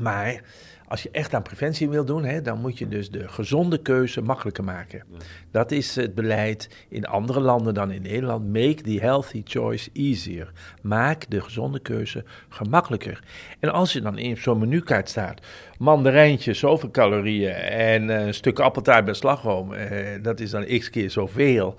[0.00, 0.40] Maar
[0.88, 4.22] als je echt aan preventie wil doen, hè, dan moet je dus de gezonde keuze
[4.22, 5.02] makkelijker maken.
[5.50, 8.46] Dat is het beleid in andere landen dan in Nederland.
[8.46, 10.52] Make the healthy choice easier.
[10.82, 13.22] Maak de gezonde keuze gemakkelijker.
[13.60, 15.40] En als je dan in zo'n menukaart staat,
[15.78, 21.10] mandarijntje, zoveel calorieën en een stuk appeltaart met slagroom, eh, dat is dan x keer
[21.10, 21.76] zoveel.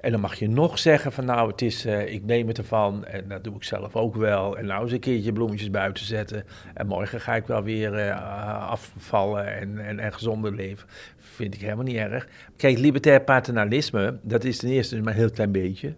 [0.00, 3.04] En dan mag je nog zeggen van nou, het is, uh, ik neem het ervan
[3.04, 4.58] en dat doe ik zelf ook wel.
[4.58, 6.44] En nou eens een keertje bloemetjes buiten zetten.
[6.74, 10.88] En morgen ga ik wel weer uh, afvallen en, en, gezonder leven.
[11.16, 12.28] Vind ik helemaal niet erg.
[12.56, 15.94] Kijk, libertair paternalisme, dat is ten eerste maar een heel klein beetje.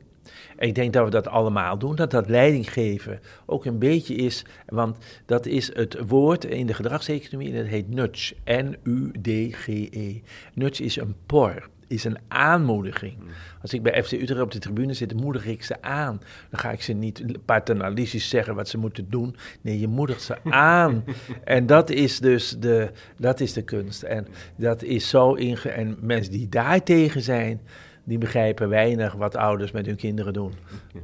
[0.56, 4.14] En ik denk dat we dat allemaal doen, dat dat leiding geven ook een beetje
[4.14, 10.20] is, want dat is het woord in de gedragseconomie dat heet nudge, N-U-D-G-E.
[10.54, 13.16] Nudge is een por is een aanmoediging.
[13.62, 16.20] Als ik bij FC Utrecht op de tribune zit, moedig ik ze aan.
[16.50, 19.36] Dan ga ik ze niet paternalistisch zeggen wat ze moeten doen.
[19.60, 21.04] Nee, je moedigt ze aan.
[21.44, 24.02] en dat is dus de, dat is de kunst.
[24.02, 24.26] En
[24.56, 25.68] dat is zo inge...
[25.68, 27.60] En mensen die daar tegen zijn,
[28.04, 30.52] die begrijpen weinig wat ouders met hun kinderen doen.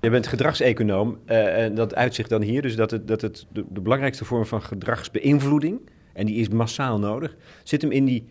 [0.00, 2.62] Je bent gedragseconoom uh, en dat uitzicht dan hier.
[2.62, 5.80] Dus dat het, dat het de, de belangrijkste vorm van gedragsbeïnvloeding,
[6.12, 8.26] en die is massaal nodig, zit hem in die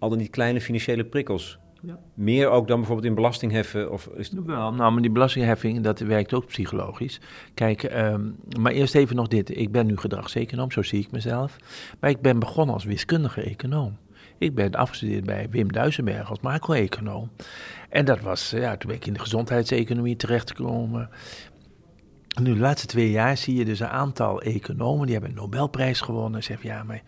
[0.00, 1.58] al dan niet kleine financiële prikkels.
[1.82, 1.98] Ja.
[2.14, 3.92] Meer ook dan bijvoorbeeld in belastingheffen?
[3.92, 4.44] Of is het...
[4.44, 7.20] Wel, nou, maar die belastingheffing, dat werkt ook psychologisch.
[7.54, 9.56] Kijk, ehm, maar eerst even nog dit.
[9.56, 11.56] Ik ben nu gedragseconoom, zo zie ik mezelf.
[12.00, 13.96] Maar ik ben begonnen als wiskundige econoom.
[14.38, 17.30] Ik ben afgestudeerd bij Wim Duisenberg als macro-econoom.
[17.88, 21.08] En dat was, ja, toen ben ik in de gezondheidseconomie terechtgekomen.
[22.42, 26.00] Nu, de laatste twee jaar zie je dus een aantal economen, die hebben een Nobelprijs
[26.00, 26.42] gewonnen.
[26.42, 27.02] Zeggen, ja, maar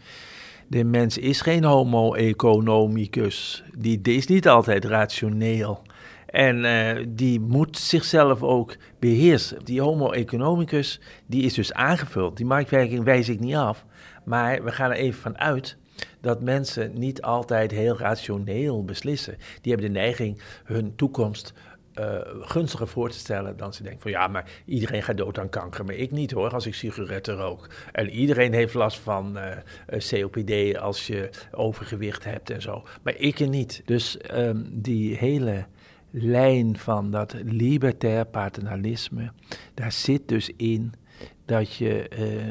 [0.69, 3.65] de mens is geen homo economicus.
[3.79, 5.83] Die, is niet altijd rationeel.
[6.27, 9.65] En uh, die moet zichzelf ook beheersen.
[9.65, 12.37] Die homo economicus, die is dus aangevuld.
[12.37, 13.85] Die marktwerking wijs ik niet af.
[14.25, 15.77] Maar we gaan er even van uit
[16.21, 19.37] dat mensen niet altijd heel rationeel beslissen.
[19.61, 21.53] Die hebben de neiging hun toekomst
[21.99, 25.49] uh, gunstiger voor te stellen dan ze denken van ja, maar iedereen gaat dood aan
[25.49, 27.69] kanker, maar ik niet hoor als ik sigaretten rook.
[27.93, 33.17] En iedereen heeft last van eh, eh, COPD als je overgewicht hebt en zo, maar
[33.17, 33.83] ik er niet.
[33.85, 35.67] Dus um, die hele
[36.11, 39.33] lijn van dat libertair paternalisme,
[39.75, 40.93] daar zit dus in
[41.47, 42.09] dat je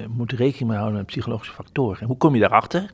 [0.10, 2.00] moet rekening houden met psychologische factoren.
[2.00, 2.92] En hoe kom je daarachter?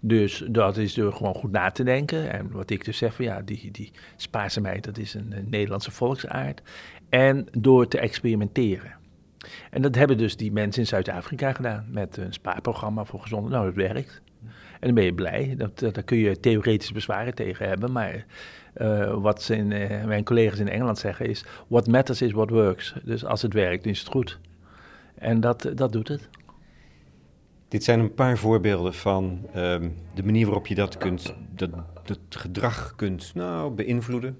[0.00, 2.32] Dus dat is door gewoon goed na te denken.
[2.32, 6.62] En wat ik dus zeg, van, ja, die, die spaarzaamheid, dat is een, Nederlandse volksaard.
[7.08, 8.96] En door te experimenteren.
[9.70, 13.48] En dat hebben dus die mensen in Zuid-Afrika gedaan met een spaarprogramma voor gezonde.
[13.48, 14.22] Nou, dat werkt.
[14.80, 15.54] En dan ben je blij.
[15.56, 17.92] Dat, daar kun je theoretisch bezwaren tegen hebben.
[17.92, 18.24] Maar
[18.76, 22.94] uh, wat uh, mijn collega's in Engeland zeggen is: What matters is what works.
[23.04, 24.38] Dus als het werkt, is het goed.
[25.14, 26.28] En dat, dat doet het.
[27.68, 31.70] Dit zijn een paar voorbeelden van um, de manier waarop je dat kunt, dat,
[32.04, 34.38] dat gedrag kunt nou, beïnvloeden.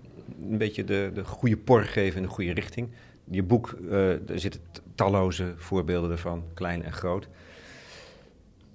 [0.51, 2.88] Een beetje de, de goede por geven in de goede richting.
[3.31, 4.61] Je boek, uh, er zitten
[4.95, 7.29] talloze voorbeelden ervan, klein en groot.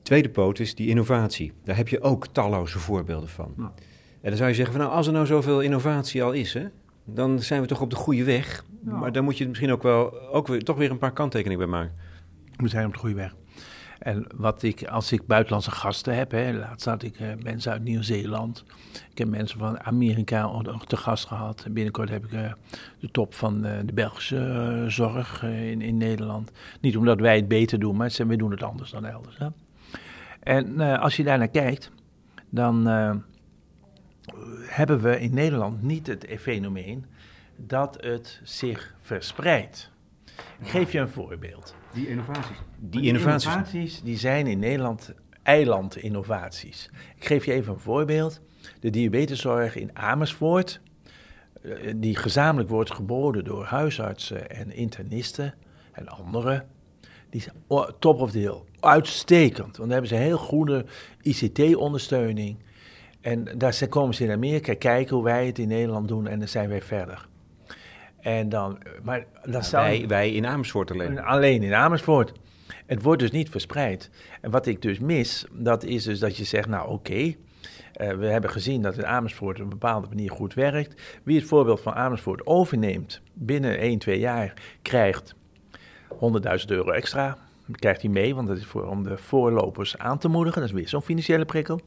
[0.01, 1.53] Tweede poot is die innovatie.
[1.63, 3.53] Daar heb je ook talloze voorbeelden van.
[3.57, 3.73] Ja.
[4.21, 6.65] En dan zou je zeggen van nou, als er nou zoveel innovatie al is, hè,
[7.05, 8.65] dan zijn we toch op de goede weg.
[8.85, 8.95] Ja.
[8.95, 11.79] Maar dan moet je misschien ook wel ook weer, toch weer een paar kanttekeningen bij
[11.79, 11.95] maken.
[12.55, 13.35] We zijn op de goede weg.
[14.03, 17.83] En wat ik, als ik buitenlandse gasten heb, hè, laatst had ik uh, mensen uit
[17.83, 18.63] Nieuw-Zeeland.
[19.11, 21.65] Ik heb mensen van Amerika te gast gehad.
[21.69, 22.51] Binnenkort heb ik uh,
[22.99, 26.51] de top van uh, de Belgische zorg in, in Nederland.
[26.81, 29.37] Niet omdat wij het beter doen, maar we doen het anders dan elders.
[30.39, 31.91] En als je daar naar kijkt,
[32.49, 32.87] dan
[34.67, 37.05] hebben we in Nederland niet het fenomeen
[37.55, 39.91] dat het zich verspreidt.
[40.59, 41.75] Ik geef je een voorbeeld.
[41.93, 42.57] Die innovaties.
[42.79, 44.01] Die, innovaties.
[44.01, 46.89] die zijn in Nederland eilandinnovaties.
[47.15, 48.41] Ik geef je even een voorbeeld.
[48.79, 50.81] De diabeteszorg in Amersfoort,
[51.61, 55.53] eh, die gezamenlijk wordt geboden door huisartsen en internisten
[55.91, 56.67] en anderen.
[57.29, 57.55] Die zijn
[57.99, 58.61] top of the hill.
[58.79, 59.57] Uitstekend.
[59.59, 60.85] Want dan hebben ze heel goede
[61.21, 62.57] ICT-ondersteuning.
[63.21, 66.47] En daar komen ze in Amerika kijken hoe wij het in Nederland doen en dan
[66.47, 67.27] zijn wij verder.
[68.23, 71.19] En dan, maar dan wij, wij in Amersfoort alleen.
[71.19, 72.33] Alleen in Amersfoort.
[72.85, 74.09] Het wordt dus niet verspreid.
[74.41, 77.37] En wat ik dus mis, dat is dus dat je zegt, nou oké, okay,
[78.01, 81.01] uh, we hebben gezien dat in Amersfoort op een bepaalde manier goed werkt.
[81.23, 85.35] Wie het voorbeeld van Amersfoort overneemt binnen 1, 2 jaar, krijgt
[86.09, 86.17] 100.000
[86.65, 87.37] euro extra.
[87.67, 90.59] Dat krijgt hij mee, want dat is voor, om de voorlopers aan te moedigen.
[90.59, 91.81] Dat is weer zo'n financiële prikkel.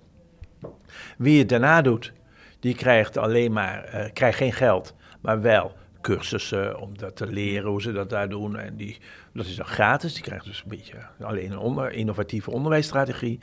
[1.19, 2.13] Wie het daarna doet,
[2.61, 5.73] die krijgt alleen maar, eh, krijgt geen geld, maar wel
[6.07, 8.57] cursussen om dat te leren, hoe ze dat daar doen.
[8.57, 8.99] En die,
[9.33, 10.15] dat is dan gratis.
[10.15, 13.39] Die krijgt dus een beetje alleen een onder, innovatieve onderwijsstrategie.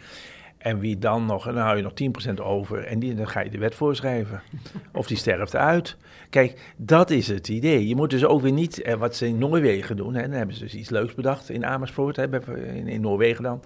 [0.57, 1.93] En wie dan nog, dan hou je nog
[2.31, 4.41] 10% over en die, dan ga je de wet voorschrijven.
[4.93, 5.97] Of die sterft uit.
[6.29, 7.87] Kijk, dat is het idee.
[7.87, 10.55] Je moet dus ook weer niet, eh, wat ze in Noorwegen doen, hè, dan hebben
[10.55, 13.63] ze dus iets leuks bedacht in Amersfoort, hè, in, in Noorwegen dan.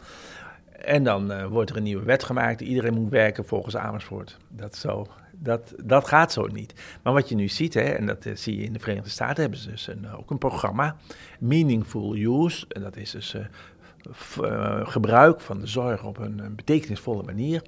[0.71, 2.61] En dan uh, wordt er een nieuwe wet gemaakt.
[2.61, 4.37] Iedereen moet werken volgens Amersfoort.
[4.49, 5.07] Dat, zo,
[5.39, 6.73] dat, dat gaat zo niet.
[7.03, 9.41] Maar wat je nu ziet, hè, en dat uh, zie je in de Verenigde Staten,
[9.41, 10.95] hebben ze dus een, ook een programma,
[11.39, 12.65] Meaningful Use.
[12.69, 17.61] En dat is dus uh, gebruik van de zorg op een, betekenisvolle manier.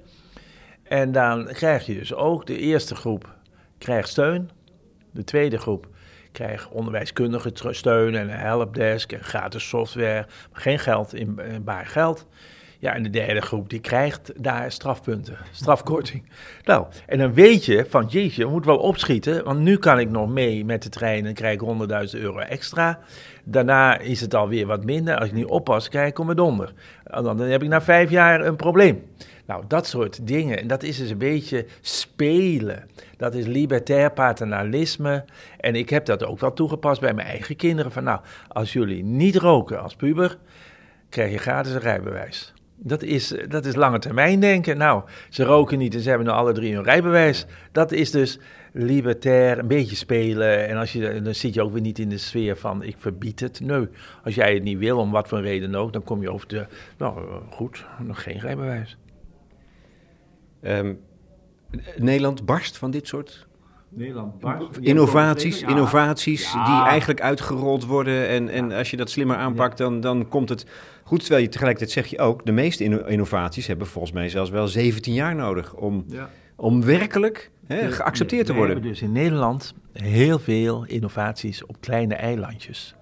[0.82, 3.36] En dan krijg je dus ook de eerste groep
[3.78, 4.50] krijgt steun,
[5.10, 5.88] de tweede groep
[6.32, 12.26] krijgt onderwijskundige steun en een helpdesk en gratis software, geen geld in, in baar geld.
[12.80, 16.22] Ja, en de derde groep die krijgt daar strafpunten, strafkorting.
[16.64, 20.10] nou, en dan weet je van, jeetje, we moeten wel opschieten, want nu kan ik
[20.10, 22.98] nog mee met de trein en krijg ik 100.000 euro extra.
[23.44, 25.16] Daarna is het alweer wat minder.
[25.16, 26.72] Als ik niet oppas, krijg ik om donder.
[27.04, 29.02] Dan, dan heb ik na vijf jaar een probleem.
[29.46, 30.58] Nou, dat soort dingen.
[30.58, 32.88] En dat is dus een beetje spelen.
[33.16, 35.24] Dat is libertair paternalisme.
[35.58, 37.92] En ik heb dat ook wel toegepast bij mijn eigen kinderen.
[37.92, 40.38] Van nou, als jullie niet roken als puber,
[41.08, 42.54] krijg je gratis een rijbewijs.
[42.82, 44.76] Dat is, dat is lange termijn denken.
[44.76, 47.46] Nou, ze roken niet en ze hebben nu alle drie een rijbewijs.
[47.72, 48.38] Dat is dus
[48.72, 50.68] libertair, een beetje spelen.
[50.68, 53.40] En als je, dan zit je ook weer niet in de sfeer van ik verbied
[53.40, 53.60] het.
[53.60, 53.88] Nee,
[54.24, 56.66] als jij het niet wil, om wat voor reden ook, dan kom je over de,
[56.98, 58.96] nou goed, nog geen rijbewijs.
[60.62, 61.00] Um,
[61.96, 63.46] Nederland barst van dit soort
[63.90, 64.76] Nederland barst.
[64.80, 68.28] Innovaties, innovaties die eigenlijk uitgerold worden.
[68.28, 70.66] En, en als je dat slimmer aanpakt, dan, dan komt het
[71.04, 71.20] goed.
[71.20, 75.14] Terwijl je tegelijkertijd zeg je ook, de meeste innovaties hebben volgens mij zelfs wel 17
[75.14, 76.06] jaar nodig om,
[76.56, 78.76] om werkelijk hè, geaccepteerd te worden.
[78.76, 82.94] We hebben dus in Nederland heel veel innovaties op kleine eilandjes.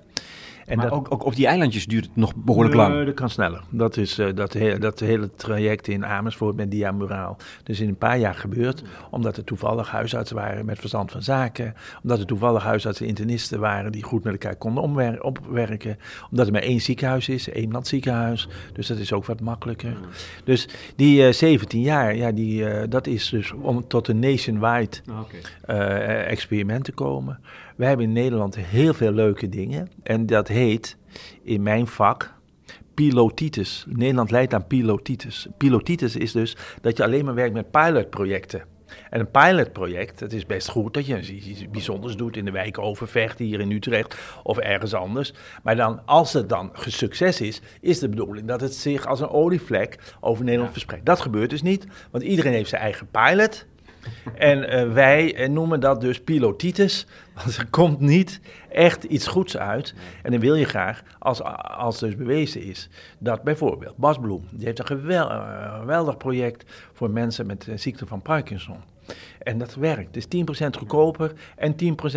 [0.68, 2.94] En maar dat, ook, ook, op die eilandjes duurt het nog behoorlijk lang.
[2.94, 3.62] Nee, dat kan sneller.
[3.70, 7.36] Dat is uh, dat, he, dat hele traject in Amersfoort met Diamuraal.
[7.62, 8.82] Dus in een paar jaar gebeurd.
[9.10, 11.74] Omdat er toevallig huisartsen waren met verstand van zaken.
[12.02, 15.98] Omdat er toevallig huisartsen internisten waren die goed met elkaar konden opwerken.
[16.30, 18.48] Omdat er maar één ziekenhuis is, één ziekenhuis.
[18.72, 19.96] Dus dat is ook wat makkelijker.
[20.44, 24.96] Dus die uh, 17 jaar, ja, die, uh, dat is dus om tot een nationwide
[25.66, 26.24] okay.
[26.24, 27.38] experiment te komen.
[27.78, 29.88] Wij hebben in Nederland heel veel leuke dingen.
[30.02, 30.96] En dat heet
[31.42, 32.34] in mijn vak
[32.94, 33.84] pilotitis.
[33.88, 35.46] Nederland leidt aan pilotitis.
[35.56, 38.62] Pilotitis is dus dat je alleen maar werkt met pilotprojecten.
[39.10, 42.78] En een pilotproject, het is best goed dat je iets bijzonders doet in de wijk
[42.78, 45.32] Overvecht, hier in Utrecht of ergens anders.
[45.62, 49.30] Maar dan, als het dan succes is, is de bedoeling dat het zich als een
[49.30, 51.06] olievlek over Nederland verspreidt.
[51.06, 53.66] Dat gebeurt dus niet, want iedereen heeft zijn eigen pilot.
[54.34, 59.56] En uh, wij eh, noemen dat dus pilotitis, want er komt niet echt iets goeds
[59.56, 59.94] uit.
[60.22, 64.66] En dan wil je graag, als, als dus bewezen is, dat bijvoorbeeld Bas Bloem, die
[64.66, 68.76] heeft een geweldig project voor mensen met de ziekte van Parkinson.
[69.38, 70.14] En dat werkt.
[70.14, 71.74] Het is 10% goedkoper en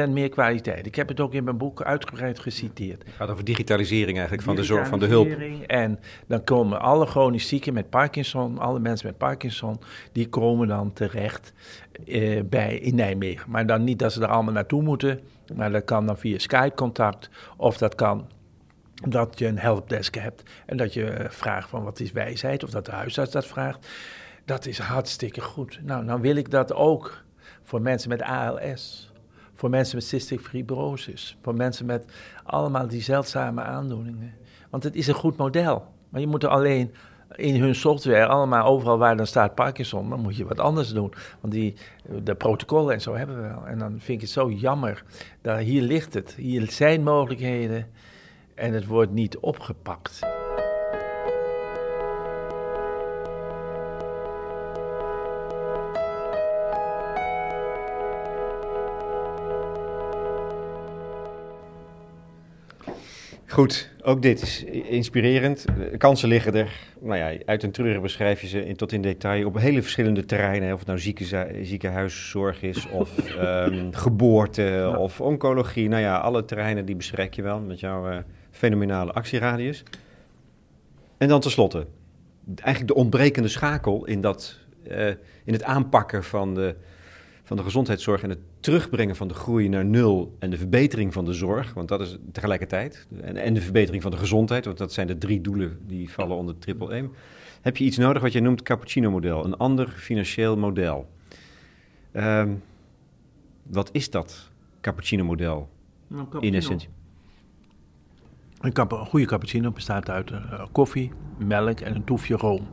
[0.08, 0.86] 10% meer kwaliteit.
[0.86, 3.04] Ik heb het ook in mijn boek uitgebreid geciteerd.
[3.04, 5.32] Het gaat over digitalisering eigenlijk van de zorg, van de hulp.
[5.67, 9.80] En dan komen alle chronisch zieken met Parkinson, alle mensen met Parkinson,
[10.12, 11.54] die komen dan terecht
[12.06, 13.49] eh, bij, in Nijmegen.
[13.51, 15.19] Maar dan niet dat ze er allemaal naartoe moeten,
[15.56, 18.27] maar dat kan dan via Skype-contact of dat kan
[19.10, 22.69] dat je een helpdesk hebt en dat je eh, vraagt van wat is wijsheid of
[22.69, 23.88] dat de huisarts dat vraagt.
[24.45, 25.80] Dat is hartstikke goed.
[25.84, 27.23] Nou, dan wil ik dat ook
[27.63, 29.12] voor mensen met ALS,
[29.54, 32.06] voor mensen met cystic fibrosis, voor mensen met
[32.43, 34.34] allemaal die zeldzame aandoeningen.
[34.69, 35.86] Want het is een goed model.
[36.10, 36.93] Maar je moet er alleen
[37.36, 41.13] in hun software allemaal overal waar dan staat Parkinson, dan moet je wat anders doen.
[41.41, 41.75] Want die,
[42.23, 43.67] de protocollen en zo hebben we wel.
[43.67, 45.04] En dan vind ik het zo jammer.
[45.41, 46.34] Dat hier ligt het.
[46.34, 47.88] Hier zijn mogelijkheden
[48.56, 50.19] en het wordt niet opgepakt.
[63.52, 65.66] Goed, ook dit is inspirerend.
[65.98, 66.72] Kansen liggen er.
[67.00, 70.26] Nou ja, uit een treurig beschrijf je ze in, tot in detail op hele verschillende
[70.26, 70.74] terreinen.
[70.74, 75.90] Of het nou zieken, ziekenhuiszorg is, of um, geboorte, of oncologie.
[75.90, 78.18] Nou ja, alle terreinen die beschrijf je wel met jouw uh,
[78.52, 79.84] fenomenale actieradius.
[81.18, 81.88] En dan tenslotte,
[82.56, 84.58] eigenlijk de ontbrekende schakel in, dat,
[84.92, 85.08] uh,
[85.44, 86.76] in het aanpakken van de
[87.52, 91.26] van de gezondheidszorg en het terugbrengen van de groei naar nul en de verbetering van
[91.26, 94.94] de zorg, want dat is tegelijkertijd, en, en de verbetering van de gezondheid, want dat
[94.94, 97.12] zijn de drie doelen die vallen onder triple M,
[97.62, 101.10] heb je iets nodig wat je noemt cappuccino-model, een ander financieel model.
[102.12, 102.54] Ehm,
[103.64, 104.50] wat is dat
[104.82, 105.70] cappuccino-model
[106.08, 106.90] Nou, in essentie?
[108.60, 112.68] Een goede cappuccino bestaat uit eh, koffie, melk en een toefje room.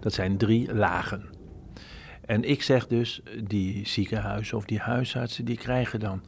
[0.00, 1.39] Dat zijn drie lagen.
[2.30, 6.22] En ik zeg dus, die ziekenhuizen of die huisartsen, die krijgen dan,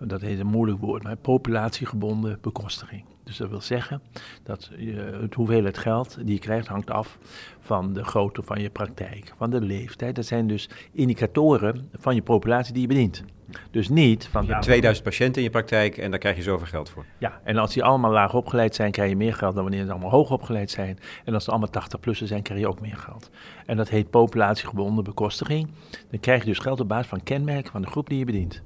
[0.00, 3.04] dat heet een moeilijk woord, maar populatiegebonden bekostiging.
[3.26, 4.02] Dus dat wil zeggen
[4.42, 7.18] dat je, het hoeveelheid geld die je krijgt hangt af
[7.60, 10.14] van de grootte van je praktijk, van de leeftijd.
[10.14, 13.24] Dat zijn dus indicatoren van je populatie die je bedient.
[13.70, 14.46] Dus niet van...
[14.46, 17.04] Je hebt 2000 patiënten in je praktijk en daar krijg je zoveel geld voor.
[17.18, 19.90] Ja, en als die allemaal laag opgeleid zijn, krijg je meer geld dan wanneer ze
[19.90, 20.98] allemaal hoog opgeleid zijn.
[21.24, 23.30] En als ze allemaal 80-plussen zijn, krijg je ook meer geld.
[23.66, 25.70] En dat heet populatiegebonden bekostiging.
[26.10, 28.62] Dan krijg je dus geld op basis van kenmerken van de groep die je bedient.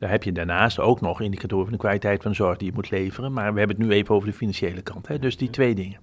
[0.00, 2.74] Daar heb je daarnaast ook nog indicatoren van de kwaliteit van de zorg die je
[2.74, 3.32] moet leveren.
[3.32, 5.06] Maar we hebben het nu even over de financiële kant.
[5.06, 5.18] Hè?
[5.18, 6.00] Dus die twee dingen.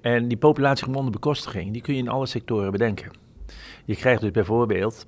[0.00, 3.10] En die populatiegebonden bekostiging, die kun je in alle sectoren bedenken.
[3.84, 5.06] Je krijgt dus bijvoorbeeld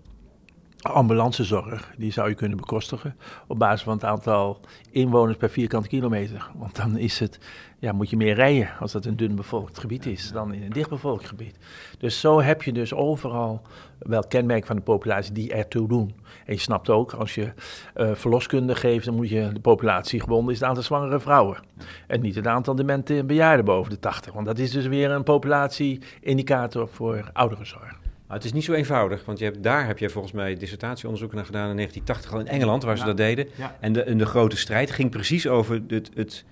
[0.92, 3.16] ambulancezorg, die zou je kunnen bekostigen
[3.46, 6.50] op basis van het aantal inwoners per vierkante kilometer.
[6.54, 7.38] Want dan is het,
[7.78, 10.70] ja, moet je meer rijden als dat een dun bevolkt gebied is dan in een
[10.70, 11.56] dichtbevolkt gebied.
[11.98, 13.62] Dus zo heb je dus overal
[13.98, 16.14] wel kenmerken van de populatie die ertoe doen.
[16.46, 17.52] En je snapt ook, als je
[17.96, 21.58] uh, verloskunde geeft, dan moet je de populatie gebonden is het aantal zwangere vrouwen.
[22.06, 24.32] En niet het aantal demente bejaarden boven de 80.
[24.32, 28.03] Want dat is dus weer een populatie-indicator voor ouderenzorg.
[28.26, 31.34] Maar het is niet zo eenvoudig, want je hebt, daar heb je volgens mij dissertatieonderzoek
[31.34, 33.08] naar gedaan in 1980 al in Engeland, waar ze Ja.
[33.08, 33.46] dat deden.
[33.56, 33.76] Ja.
[33.80, 36.44] En, de, en de grote strijd ging precies over het, het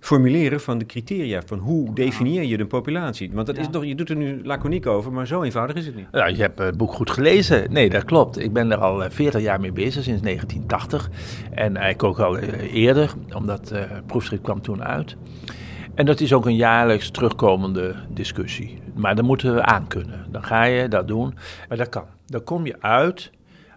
[0.00, 3.30] formuleren van de criteria, van hoe definieer je de populatie.
[3.32, 5.96] Want dat is toch, je doet er nu laconiek over, maar zo eenvoudig is het
[5.96, 6.06] niet.
[6.12, 7.72] Ja, je hebt het boek goed gelezen.
[7.72, 8.38] Nee, dat klopt.
[8.38, 11.10] Ik ben er al eh, 40 jaar mee bezig, sinds 1980.
[11.50, 15.16] En eigenlijk ook al eh, eerder, omdat eh, het proefschrift kwam toen uit.
[15.94, 18.78] En dat is ook een jaarlijks terugkomende discussie.
[19.00, 20.26] Maar daar moeten we aan kunnen.
[20.30, 21.34] Dan ga je dat doen.
[21.68, 22.06] Maar dat kan.
[22.26, 23.30] Dan kom je uit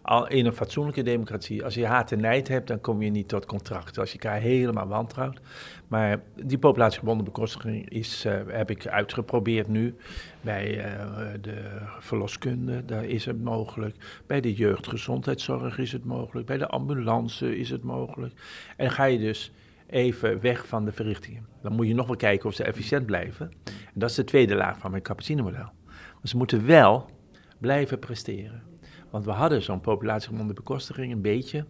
[0.03, 1.63] al in een fatsoenlijke democratie.
[1.63, 3.97] Als je haat en nijd hebt, dan kom je niet tot contract.
[3.97, 5.39] Als je elkaar helemaal wantrouwt.
[5.87, 9.95] Maar die populatiegebonden bekostiging is, eh, heb ik uitgeprobeerd nu.
[10.41, 11.05] Bij eh,
[11.41, 11.61] de
[11.99, 13.95] verloskunde, daar is het mogelijk.
[14.27, 16.47] Bij de jeugdgezondheidszorg is het mogelijk.
[16.47, 18.33] Bij de ambulance is het mogelijk.
[18.77, 19.51] En ga je dus
[19.87, 21.45] even weg van de verrichtingen.
[21.61, 23.51] Dan moet je nog wel kijken of ze efficiënt blijven.
[23.93, 25.71] En dat is de tweede laag van mijn cappuccino-model.
[25.87, 27.09] Maar ze moeten wel
[27.57, 28.63] blijven presteren.
[29.09, 31.65] Want we hadden zo'n populatiegebonden bekostiging een beetje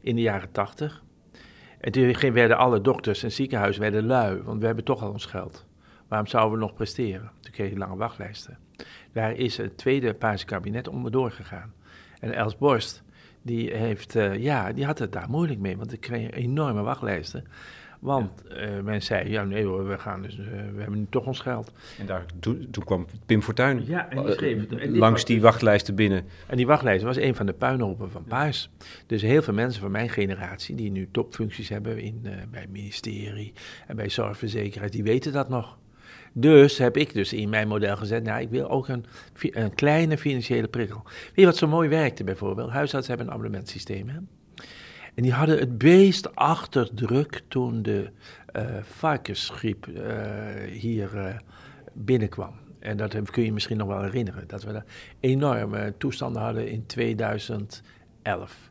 [0.00, 1.02] in de jaren tachtig.
[1.80, 5.26] En toen werden alle dokters en ziekenhuizen werden lui, want we hebben toch al ons
[5.26, 5.66] geld.
[6.08, 7.30] Waarom zouden we nog presteren?
[7.40, 8.58] Toen kreeg je lange wachtlijsten.
[9.12, 11.72] Daar is het tweede Paarse kabinet onderdoor gegaan.
[12.20, 13.02] En Els Borst,
[13.42, 17.44] die, heeft, uh, ja, die had het daar moeilijk mee, want ik kreeg enorme wachtlijsten.
[18.02, 18.76] Want ja.
[18.76, 21.40] uh, men zei, ja nee hoor, we, gaan dus, uh, we hebben nu toch ons
[21.40, 21.72] geld.
[21.98, 24.78] En daar, toen, toen kwam Pim Fortuyn ja, en die schreef het.
[24.78, 26.24] En langs die wachtlijsten binnen.
[26.46, 28.70] En die wachtlijst was een van de puinhopen van Paars.
[29.06, 32.70] Dus heel veel mensen van mijn generatie, die nu topfuncties hebben in, uh, bij het
[32.70, 33.52] ministerie
[33.86, 35.78] en bij zorgverzekeraars, die weten dat nog.
[36.32, 39.04] Dus heb ik dus in mijn model gezet, nou, ik wil ook een,
[39.40, 41.02] een kleine financiële prikkel.
[41.04, 42.70] Weet je wat zo mooi werkte bijvoorbeeld?
[42.70, 44.18] Huisartsen hebben een abonnementsysteem, hè?
[45.14, 48.10] En die hadden het beest achter druk toen de
[48.56, 50.02] uh, varkensgriep uh,
[50.70, 51.34] hier uh,
[51.92, 52.52] binnenkwam.
[52.78, 54.44] En dat kun je misschien nog wel herinneren.
[54.48, 54.84] Dat we daar
[55.20, 58.70] enorme toestanden hadden in 2011.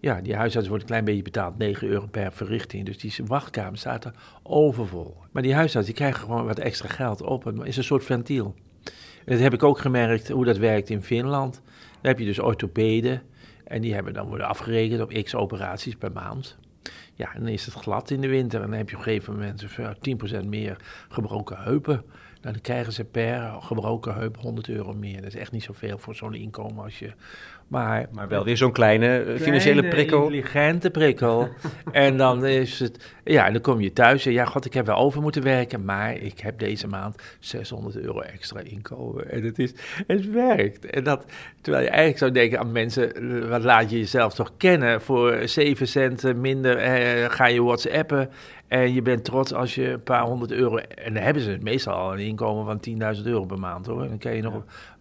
[0.00, 2.86] Ja, die huisarts wordt een klein beetje betaald, 9 euro per verrichting.
[2.86, 5.16] Dus die wachtkamer staat er overvol.
[5.30, 7.44] Maar die huisarts die krijgen gewoon wat extra geld op.
[7.44, 8.54] Het is een soort ventiel.
[9.24, 11.62] En dat heb ik ook gemerkt hoe dat werkt in Finland.
[12.00, 13.22] Daar heb je dus orthopeden.
[13.64, 16.56] En die hebben dan worden afgerekend op x operaties per maand.
[17.14, 18.62] Ja, en dan is het glad in de winter.
[18.62, 19.64] En dan heb je op een gegeven moment
[20.44, 20.76] 10% meer
[21.08, 22.04] gebroken heupen.
[22.44, 25.16] Dan krijgen ze per gebroken heup 100 euro meer.
[25.16, 27.12] Dat is echt niet zoveel voor zo'n inkomen als je...
[27.68, 30.22] Maar, maar wel weer zo'n kleine uh, financiële prikkel.
[30.22, 31.48] intelligente prikkel.
[31.92, 33.12] en dan is het...
[33.24, 35.84] Ja, dan kom je thuis en ja, god, ik heb wel over moeten werken...
[35.84, 39.30] maar ik heb deze maand 600 euro extra inkomen.
[39.30, 39.72] En het, is,
[40.06, 40.86] het werkt.
[40.86, 41.24] En dat,
[41.60, 43.48] terwijl je eigenlijk zou denken aan mensen...
[43.48, 45.00] wat laat je jezelf toch kennen?
[45.00, 48.30] Voor 7 cent minder eh, ga je whatsappen...
[48.68, 50.76] En je bent trots als je een paar honderd euro...
[50.76, 54.08] En dan hebben ze meestal al een inkomen van 10.000 euro per maand, hoor.
[54.08, 54.54] Dan krijg je nog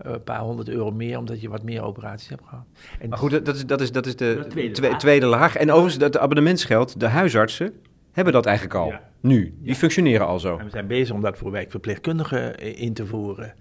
[0.03, 0.09] ja.
[0.11, 1.17] een paar honderd euro meer...
[1.17, 2.65] omdat je wat meer operaties hebt gehad.
[2.99, 4.99] En maar goed, dat is, dat is, dat is de, de tweede, tweede, laag.
[4.99, 5.55] tweede laag.
[5.55, 7.73] En overigens, dat abonnementsgeld, de huisartsen...
[8.11, 9.01] hebben dat eigenlijk al, Ja.
[9.19, 9.41] nu.
[9.59, 9.73] Die Ja.
[9.73, 10.57] functioneren al zo.
[10.57, 13.53] En we zijn bezig om dat voor wijkverpleegkundigen in te voeren.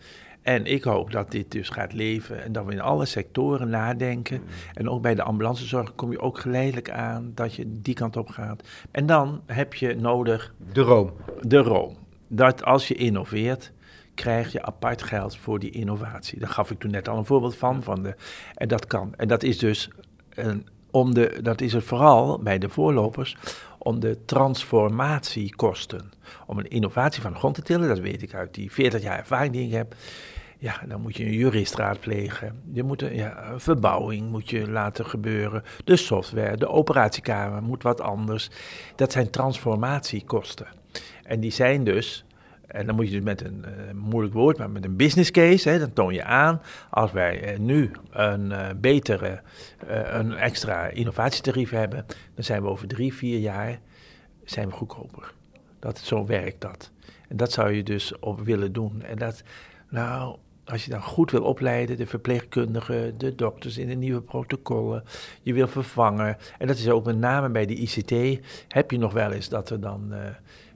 [0.42, 4.40] En ik hoop dat dit dus gaat leven en dat we in alle sectoren nadenken.
[4.40, 4.48] Mm.
[4.74, 8.28] En ook bij de ambulancezorg kom je ook geleidelijk aan dat je die kant op
[8.28, 8.62] gaat.
[8.90, 11.12] En dan heb je nodig De room.
[11.40, 11.96] de room.
[12.28, 13.72] Dat als je innoveert,
[14.14, 16.38] krijg je apart geld voor die innovatie.
[16.38, 17.82] Daar gaf ik toen net al een voorbeeld van.
[17.82, 18.14] van de,
[18.54, 19.14] en dat kan.
[19.16, 19.90] En dat is dus
[20.34, 23.36] een, om de, dat is het vooral bij de voorlopers
[23.82, 26.12] om de transformatiekosten.
[26.46, 29.18] Om een innovatie van de grond te tillen, dat weet ik uit die 40 jaar
[29.18, 29.94] ervaring die ik heb.
[30.58, 32.62] Ja, dan moet je een jurist raadplegen.
[32.72, 35.62] Je moet een, ja, een verbouwing moet je laten gebeuren.
[35.84, 38.50] De software, de operatiekamer moet wat anders.
[38.96, 40.66] Dat zijn transformatiekosten.
[41.22, 42.24] En die zijn dus,
[42.72, 45.68] en dan moet je dus met een eh, moeilijk woord, maar met een business case,
[45.68, 46.60] hè, dan toon je aan,
[46.90, 49.40] als wij eh, nu een eh, betere,
[49.86, 53.78] een extra innovatietarief hebben, dan zijn we over drie, vier jaar
[54.44, 55.32] zijn we goedkoper.
[55.78, 56.90] Dat, zo werkt dat.
[57.28, 59.02] En dat zou je dus op willen doen.
[59.02, 59.42] En dat,
[59.88, 65.04] nou, als je dan goed wil opleiden, de verpleegkundigen, de dokters in de nieuwe protocollen,
[65.42, 66.36] je wil vervangen.
[66.58, 69.70] En dat is ook met name bij de ICT, heb je nog wel eens dat
[69.70, 70.14] er dan,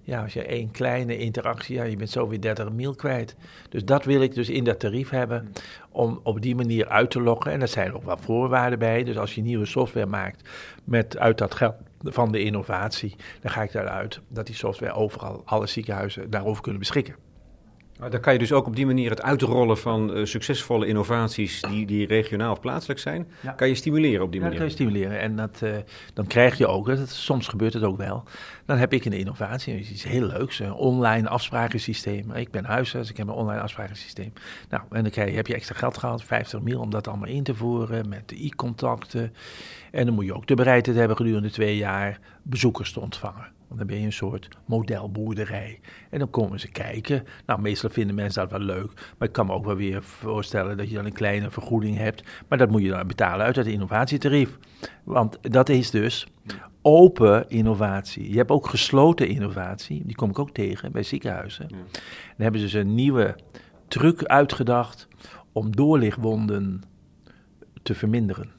[0.06, 3.36] ja, als je één kleine interactie, ja, je bent zo weer 30 mil kwijt.
[3.68, 5.52] Dus dat wil ik dus in dat tarief hebben,
[5.90, 7.52] om op die manier uit te lokken.
[7.52, 9.04] En er zijn ook wel voorwaarden bij.
[9.04, 10.48] Dus als je nieuwe software maakt
[10.84, 15.42] met uit dat geld van de innovatie, dan ga ik eruit dat die software overal,
[15.44, 17.25] alle ziekenhuizen daarover kunnen beschikken.
[17.98, 21.60] Maar dan kan je dus ook op die manier het uitrollen van eh, succesvolle innovaties
[21.60, 23.52] die, die regionaal of plaatselijk zijn, Ja.
[23.52, 24.76] kan je stimuleren op die Ja, dat manier.
[24.76, 25.20] kan je stimuleren.
[25.20, 25.70] En dat, eh,
[26.14, 28.22] dan krijg je ook, dat, soms gebeurt het ook wel,
[28.66, 32.32] dan heb ik een innovatie, iets heel leuks, een online afsprakensysteem.
[32.32, 34.32] Ik ben huisarts, ik heb een online afsprakensysteem.
[34.68, 37.28] Nou, en dan krijg je, heb je extra geld gehad, 50 mil, om dat allemaal
[37.28, 39.34] in te voeren met de e-contacten.
[39.90, 43.54] En dan moet je ook de bereidheid hebben gedurende twee jaar bezoekers te ontvangen.
[43.66, 45.80] Want dan ben je een soort modelboerderij.
[46.10, 47.24] En dan komen ze kijken.
[47.46, 48.92] Nou, meestal vinden mensen dat wel leuk.
[49.18, 52.22] Maar ik kan me ook wel weer voorstellen dat je dan een kleine vergoeding hebt.
[52.48, 54.58] Maar dat moet je dan betalen uit het innovatietarief.
[55.04, 56.26] Want dat is dus
[56.82, 58.30] open innovatie.
[58.30, 60.02] Je hebt ook gesloten innovatie.
[60.06, 61.68] Die kom ik ook tegen bij ziekenhuizen.
[61.68, 61.78] Dan
[62.36, 63.36] hebben ze dus een nieuwe
[63.88, 65.08] truc uitgedacht
[65.52, 66.82] om doorlichtwonden
[67.82, 68.50] te verminderen.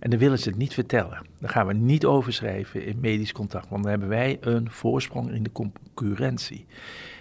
[0.00, 1.26] En dan willen ze het niet vertellen.
[1.38, 5.32] Daar gaan we niet over schrijven in medisch contact, want dan hebben wij een voorsprong
[5.32, 6.66] in de concurrentie.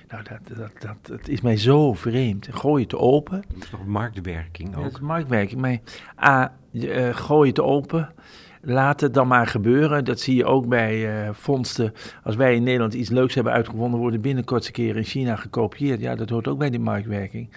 [0.07, 2.47] Nou, dat, dat, dat, dat is mij zo vreemd.
[2.51, 3.43] Gooi het open.
[3.53, 4.83] Dat is nog marktwerking ook.
[4.83, 5.61] dat is marktwerking.
[5.61, 5.79] Maar
[6.23, 8.13] A, je, eh, gooi het open.
[8.61, 10.05] Laat het dan maar gebeuren.
[10.05, 11.93] Dat zie je ook bij eh, vondsten.
[12.23, 15.99] Als wij in Nederland iets leuks hebben uitgevonden, worden binnen kortste keer in China gekopieerd.
[15.99, 17.49] Ja, dat hoort ook bij die marktwerking.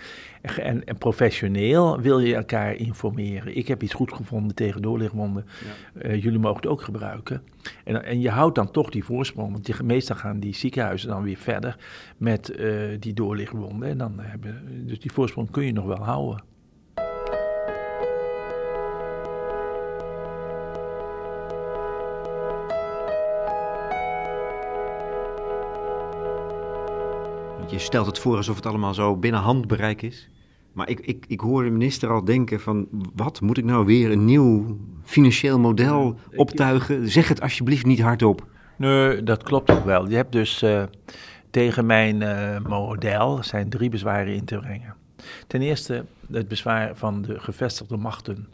[0.43, 3.57] En, en professioneel wil je elkaar informeren.
[3.57, 5.47] Ik heb iets goed gevonden tegen doorlichtwonden.
[5.99, 7.43] Eh, jullie mogen het ook gebruiken.
[7.85, 9.53] En, en je houdt dan toch die voorsprong.
[9.53, 11.77] Want die, meestal gaan die ziekenhuizen dan weer verder
[12.17, 13.89] met eh, die doorlichtwonden.
[13.89, 16.52] En dan hebben, dus die voorsprong kun je nog wel houden.
[27.73, 30.29] Je stelt het voor alsof het allemaal zo binnen handbereik is.
[30.73, 34.11] Maar ik, ik, ik hoor de minister al denken van, wat moet ik nou weer
[34.11, 37.09] een nieuw financieel model optuigen?
[37.09, 38.47] Zeg het alsjeblieft niet hardop.
[38.77, 40.09] Nee, dat klopt ook wel.
[40.09, 40.83] Je hebt dus eh,
[41.51, 44.95] tegen mijn eh, model zijn drie bezwaren in te brengen.
[45.47, 48.49] Ten eerste het bezwaar van de gevestigde machten.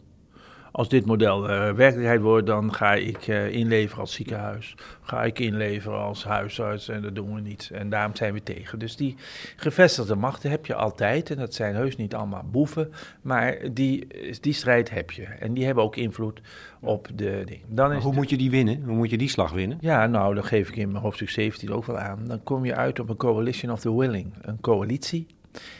[0.71, 4.75] Als dit model eh, werkelijkheid wordt, dan ga ik eh, inleveren als ziekenhuis.
[5.01, 7.69] Ga ik inleveren als huisarts en dat doen we niet.
[7.73, 8.79] En daarom zijn we tegen.
[8.79, 9.15] Dus die
[9.55, 11.29] gevestigde machten heb je altijd.
[11.29, 12.91] En dat zijn heus niet allemaal boeven.
[13.21, 14.07] Maar die,
[14.41, 15.23] die strijd heb je.
[15.23, 16.41] En die hebben ook invloed
[16.79, 17.65] op de dingen.
[17.67, 18.83] Dan is Hoe moet je die winnen?
[18.83, 19.77] Hoe moet je die slag winnen?
[19.81, 22.19] ja, nou, dat geef ik in mijn hoofdstuk 17 ook wel aan.
[22.27, 25.27] Dan kom je uit op een coalition of the willing, een coalitie.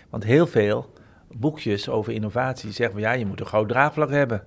[0.10, 0.94] Want heel veel
[1.32, 4.44] boekjes over innovatie zeggen van ja, je moet een groot draagvlak hebben.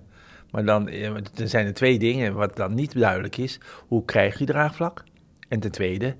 [0.52, 3.60] Maar dan eh, er zijn er twee dingen wat dan niet duidelijk is.
[3.88, 5.04] Hoe krijg je draagvlak?
[5.48, 6.14] En ten tweede,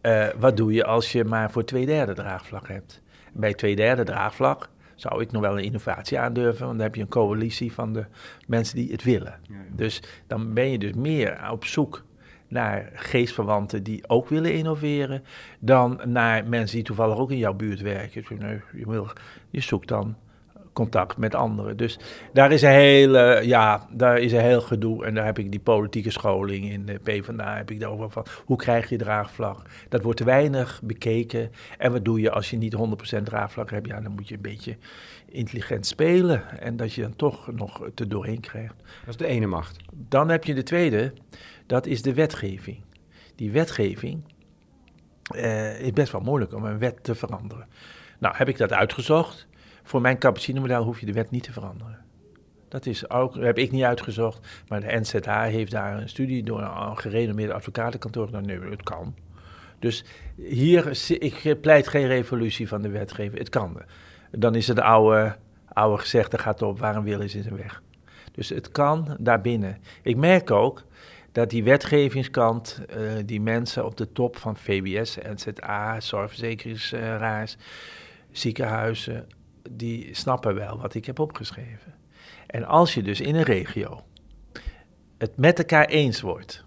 [0.00, 3.02] eh, wat doe je als je maar voor twee derde draagvlak hebt?
[3.32, 7.00] Bij twee derde draagvlak zou ik nog wel een innovatie aandurven, want dan heb je
[7.00, 8.04] een coalitie van de
[8.46, 9.40] mensen die het willen.
[9.72, 12.04] Dus dan ben je dus meer op zoek
[12.48, 15.24] naar geestverwanten die ook willen innoveren,
[15.58, 18.24] dan naar mensen die toevallig ook in jouw buurt werken.
[18.28, 19.08] Dus nee, je, wil,
[19.50, 20.16] je zoekt dan
[20.72, 21.76] contact met anderen.
[21.76, 21.98] Dus
[22.32, 25.04] daar is een heel, ja, daar is een heel gedoe.
[25.04, 28.56] En daar heb ik die politieke scholing in de PvdA, heb ik daarover van, hoe
[28.56, 29.62] krijg je draagvlak?
[29.88, 31.50] Dat wordt te weinig bekeken.
[31.78, 32.76] En wat doe je als je niet
[33.18, 33.86] 100% draagvlak hebt?
[33.86, 34.76] Ja, dan moet je een beetje
[35.28, 36.60] intelligent spelen.
[36.60, 38.74] En dat je dan toch nog te doorheen krijgt.
[38.78, 39.76] Dat is de ene macht.
[39.92, 41.12] Dan heb je de tweede,
[41.66, 42.80] dat is de wetgeving.
[43.34, 44.22] Die wetgeving
[45.22, 47.66] eh, is best wel moeilijk om een wet te veranderen.
[48.18, 49.46] Nou, heb ik dat uitgezocht.
[49.82, 51.98] Voor mijn cappuccino-model hoef je de wet niet te veranderen.
[52.68, 56.60] Dat is ook, heb ik niet uitgezocht, maar de NZA heeft daar een studie door
[56.60, 58.46] een gerenommeerde advocatenkantoor gedaan.
[58.46, 59.14] Nee, het kan.
[59.78, 60.04] Dus
[60.36, 63.38] hier, ik pleit geen revolutie van de wetgeving.
[63.38, 63.82] Het kan.
[64.30, 65.36] Dan is het de oude,
[65.68, 67.82] oude gezegde gaat op, waar een wil is, is een weg.
[68.32, 69.78] Dus het kan daarbinnen.
[70.02, 70.84] Ik merk ook
[71.32, 77.56] dat die wetgevingskant, uh, die mensen op de top van VBS, NZA, zorgverzekeringsraars,
[78.30, 79.26] ziekenhuizen,
[79.70, 81.94] die snappen wel wat ik heb opgeschreven.
[82.46, 84.04] En als je dus in een regio
[85.18, 86.62] het met elkaar eens wordt,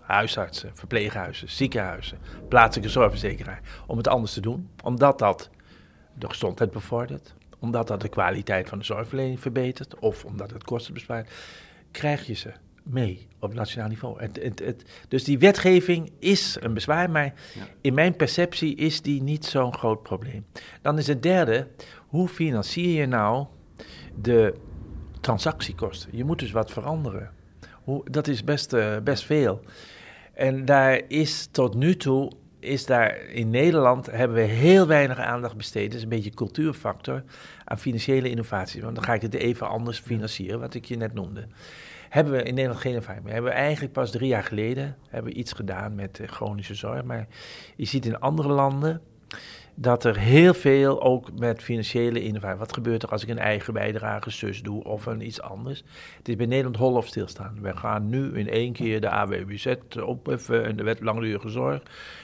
[0.00, 2.18] huisartsen, verpleeghuizen, ziekenhuizen,
[2.48, 5.50] plaatselijke zorgverzekeraar, om het anders te doen, omdat dat
[6.14, 10.94] de gezondheid bevordert, omdat dat de kwaliteit van de zorgverlening verbetert of omdat het kosten
[10.94, 11.30] bespaart,
[11.90, 12.52] krijg je ze
[12.90, 14.20] mee op nationaal niveau.
[14.20, 17.32] Het, het, het, dus die wetgeving is een bezwaar, maar
[17.80, 20.46] in mijn perceptie is die niet zo'n groot probleem.
[20.82, 21.66] Dan is het derde,
[22.06, 23.46] hoe financier je nou
[24.14, 24.54] de
[25.20, 26.10] transactiekosten?
[26.12, 27.30] Je moet dus wat veranderen.
[27.72, 29.60] Hoe, dat is best, uh, best veel.
[30.34, 35.56] En daar is tot nu toe, is daar in Nederland, hebben we heel weinig aandacht
[35.56, 35.86] besteed.
[35.86, 37.22] Dat is een beetje een cultuurfactor
[37.64, 38.82] aan financiële innovaties.
[38.82, 41.46] Want dan ga ik het even anders financieren, wat ik je net noemde.
[42.08, 43.32] Hebben we in Nederland geen ervaring mee.
[43.32, 47.04] Hebben we eigenlijk pas drie jaar geleden hebben we iets gedaan met chronische zorg.
[47.04, 47.26] Maar
[47.76, 49.00] je ziet in andere landen
[49.80, 52.58] dat er heel veel ook met financiële innovatie.
[52.58, 55.82] Wat gebeurt er als ik een eigen bijdrage zus doe of een iets anders?
[56.16, 57.58] Het is bij Nederland hol of stilstaan.
[57.60, 59.74] We gaan nu in één keer de AWBZ
[60.04, 61.82] opheffen en de wet langdurige zorg.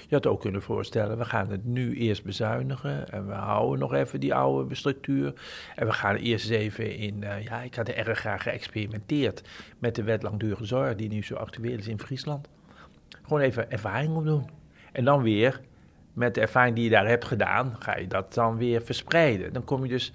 [0.08, 3.94] Je had ook kunnen voorstellen, we gaan het nu eerst bezuinigen en we houden nog
[3.94, 5.32] even die oude structuur.
[5.74, 9.42] En we gaan eerst even in, uh, ja, ik had erg graag geëxperimenteerd
[9.78, 12.48] met de wet langdurige zorg die nu zo actueel is in Friesland.
[13.22, 14.48] Gewoon even ervaring opdoen.
[14.92, 15.60] En dan weer
[16.14, 19.52] met de ervaring die je daar hebt gedaan, ga je dat dan weer verspreiden.
[19.52, 20.12] Dan kom je dus.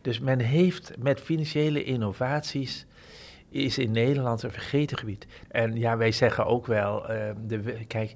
[0.00, 2.86] Dus men heeft met financiële innovaties.
[3.50, 5.26] Is in Nederland een vergeten gebied.
[5.48, 7.10] En ja, wij zeggen ook wel.
[7.10, 8.14] Uh, de, kijk,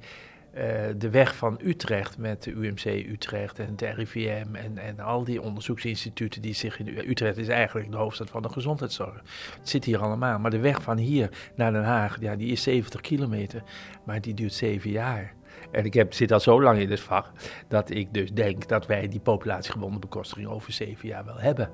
[0.57, 0.62] uh,
[0.97, 5.43] de weg van Utrecht met de UMC Utrecht en het RIVM en, en al die
[5.43, 9.22] onderzoeksinstituten die zich in Utrecht is eigenlijk de hoofdstad van de gezondheidszorg.
[9.59, 10.39] Het zit hier allemaal.
[10.39, 13.62] Maar de weg van hier naar Den Haag, ja, die is 70 kilometer,
[14.05, 15.34] maar die duurt zeven jaar.
[15.70, 17.30] En ik heb, zit al zo lang in dit vak
[17.68, 21.70] dat ik dus denk dat wij die populatiegebonden bekostiging over zeven jaar wel hebben.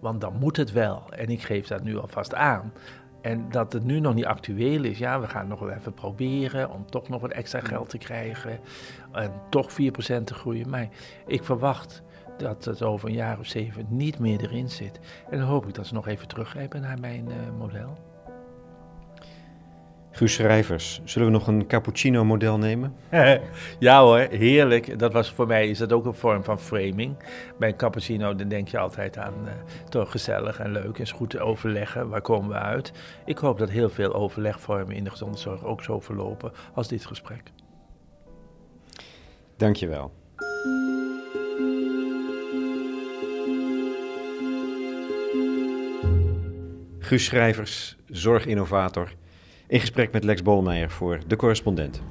[0.00, 1.02] Want dan moet het wel.
[1.10, 2.72] En ik geef dat nu alvast aan.
[3.20, 6.70] En dat het nu nog niet actueel is, ja, we gaan nog wel even proberen
[6.70, 8.60] om toch nog wat extra geld te krijgen.
[9.12, 9.74] En toch 4%
[10.24, 10.70] te groeien.
[10.70, 10.88] Maar
[11.26, 12.02] ik verwacht
[12.38, 15.00] dat het over een jaar of zeven niet meer erin zit.
[15.30, 17.98] En dan hoop ik dat ze nog even teruggrijpen naar mijn uh, model.
[20.16, 22.94] Guus Schrijvers, zullen we nog een cappuccino-model nemen?
[23.78, 24.98] ja hoor, heerlijk.
[24.98, 27.16] Dat was voor mij is dat ook een vorm van framing.
[27.58, 29.52] Bij een cappuccino dan denk je altijd aan uh,
[29.88, 30.98] toch gezellig en leuk.
[30.98, 32.92] Is goed te overleggen, waar komen we uit?
[33.24, 37.42] Ik hoop dat heel veel overlegvormen in de gezondheidszorg ook zo verlopen als dit gesprek.
[39.56, 40.12] Dankjewel.
[46.98, 49.08] Guus Schrijvers, zorginnovator
[49.66, 52.02] in gesprek met Lex Bolmeijer voor De Correspondent.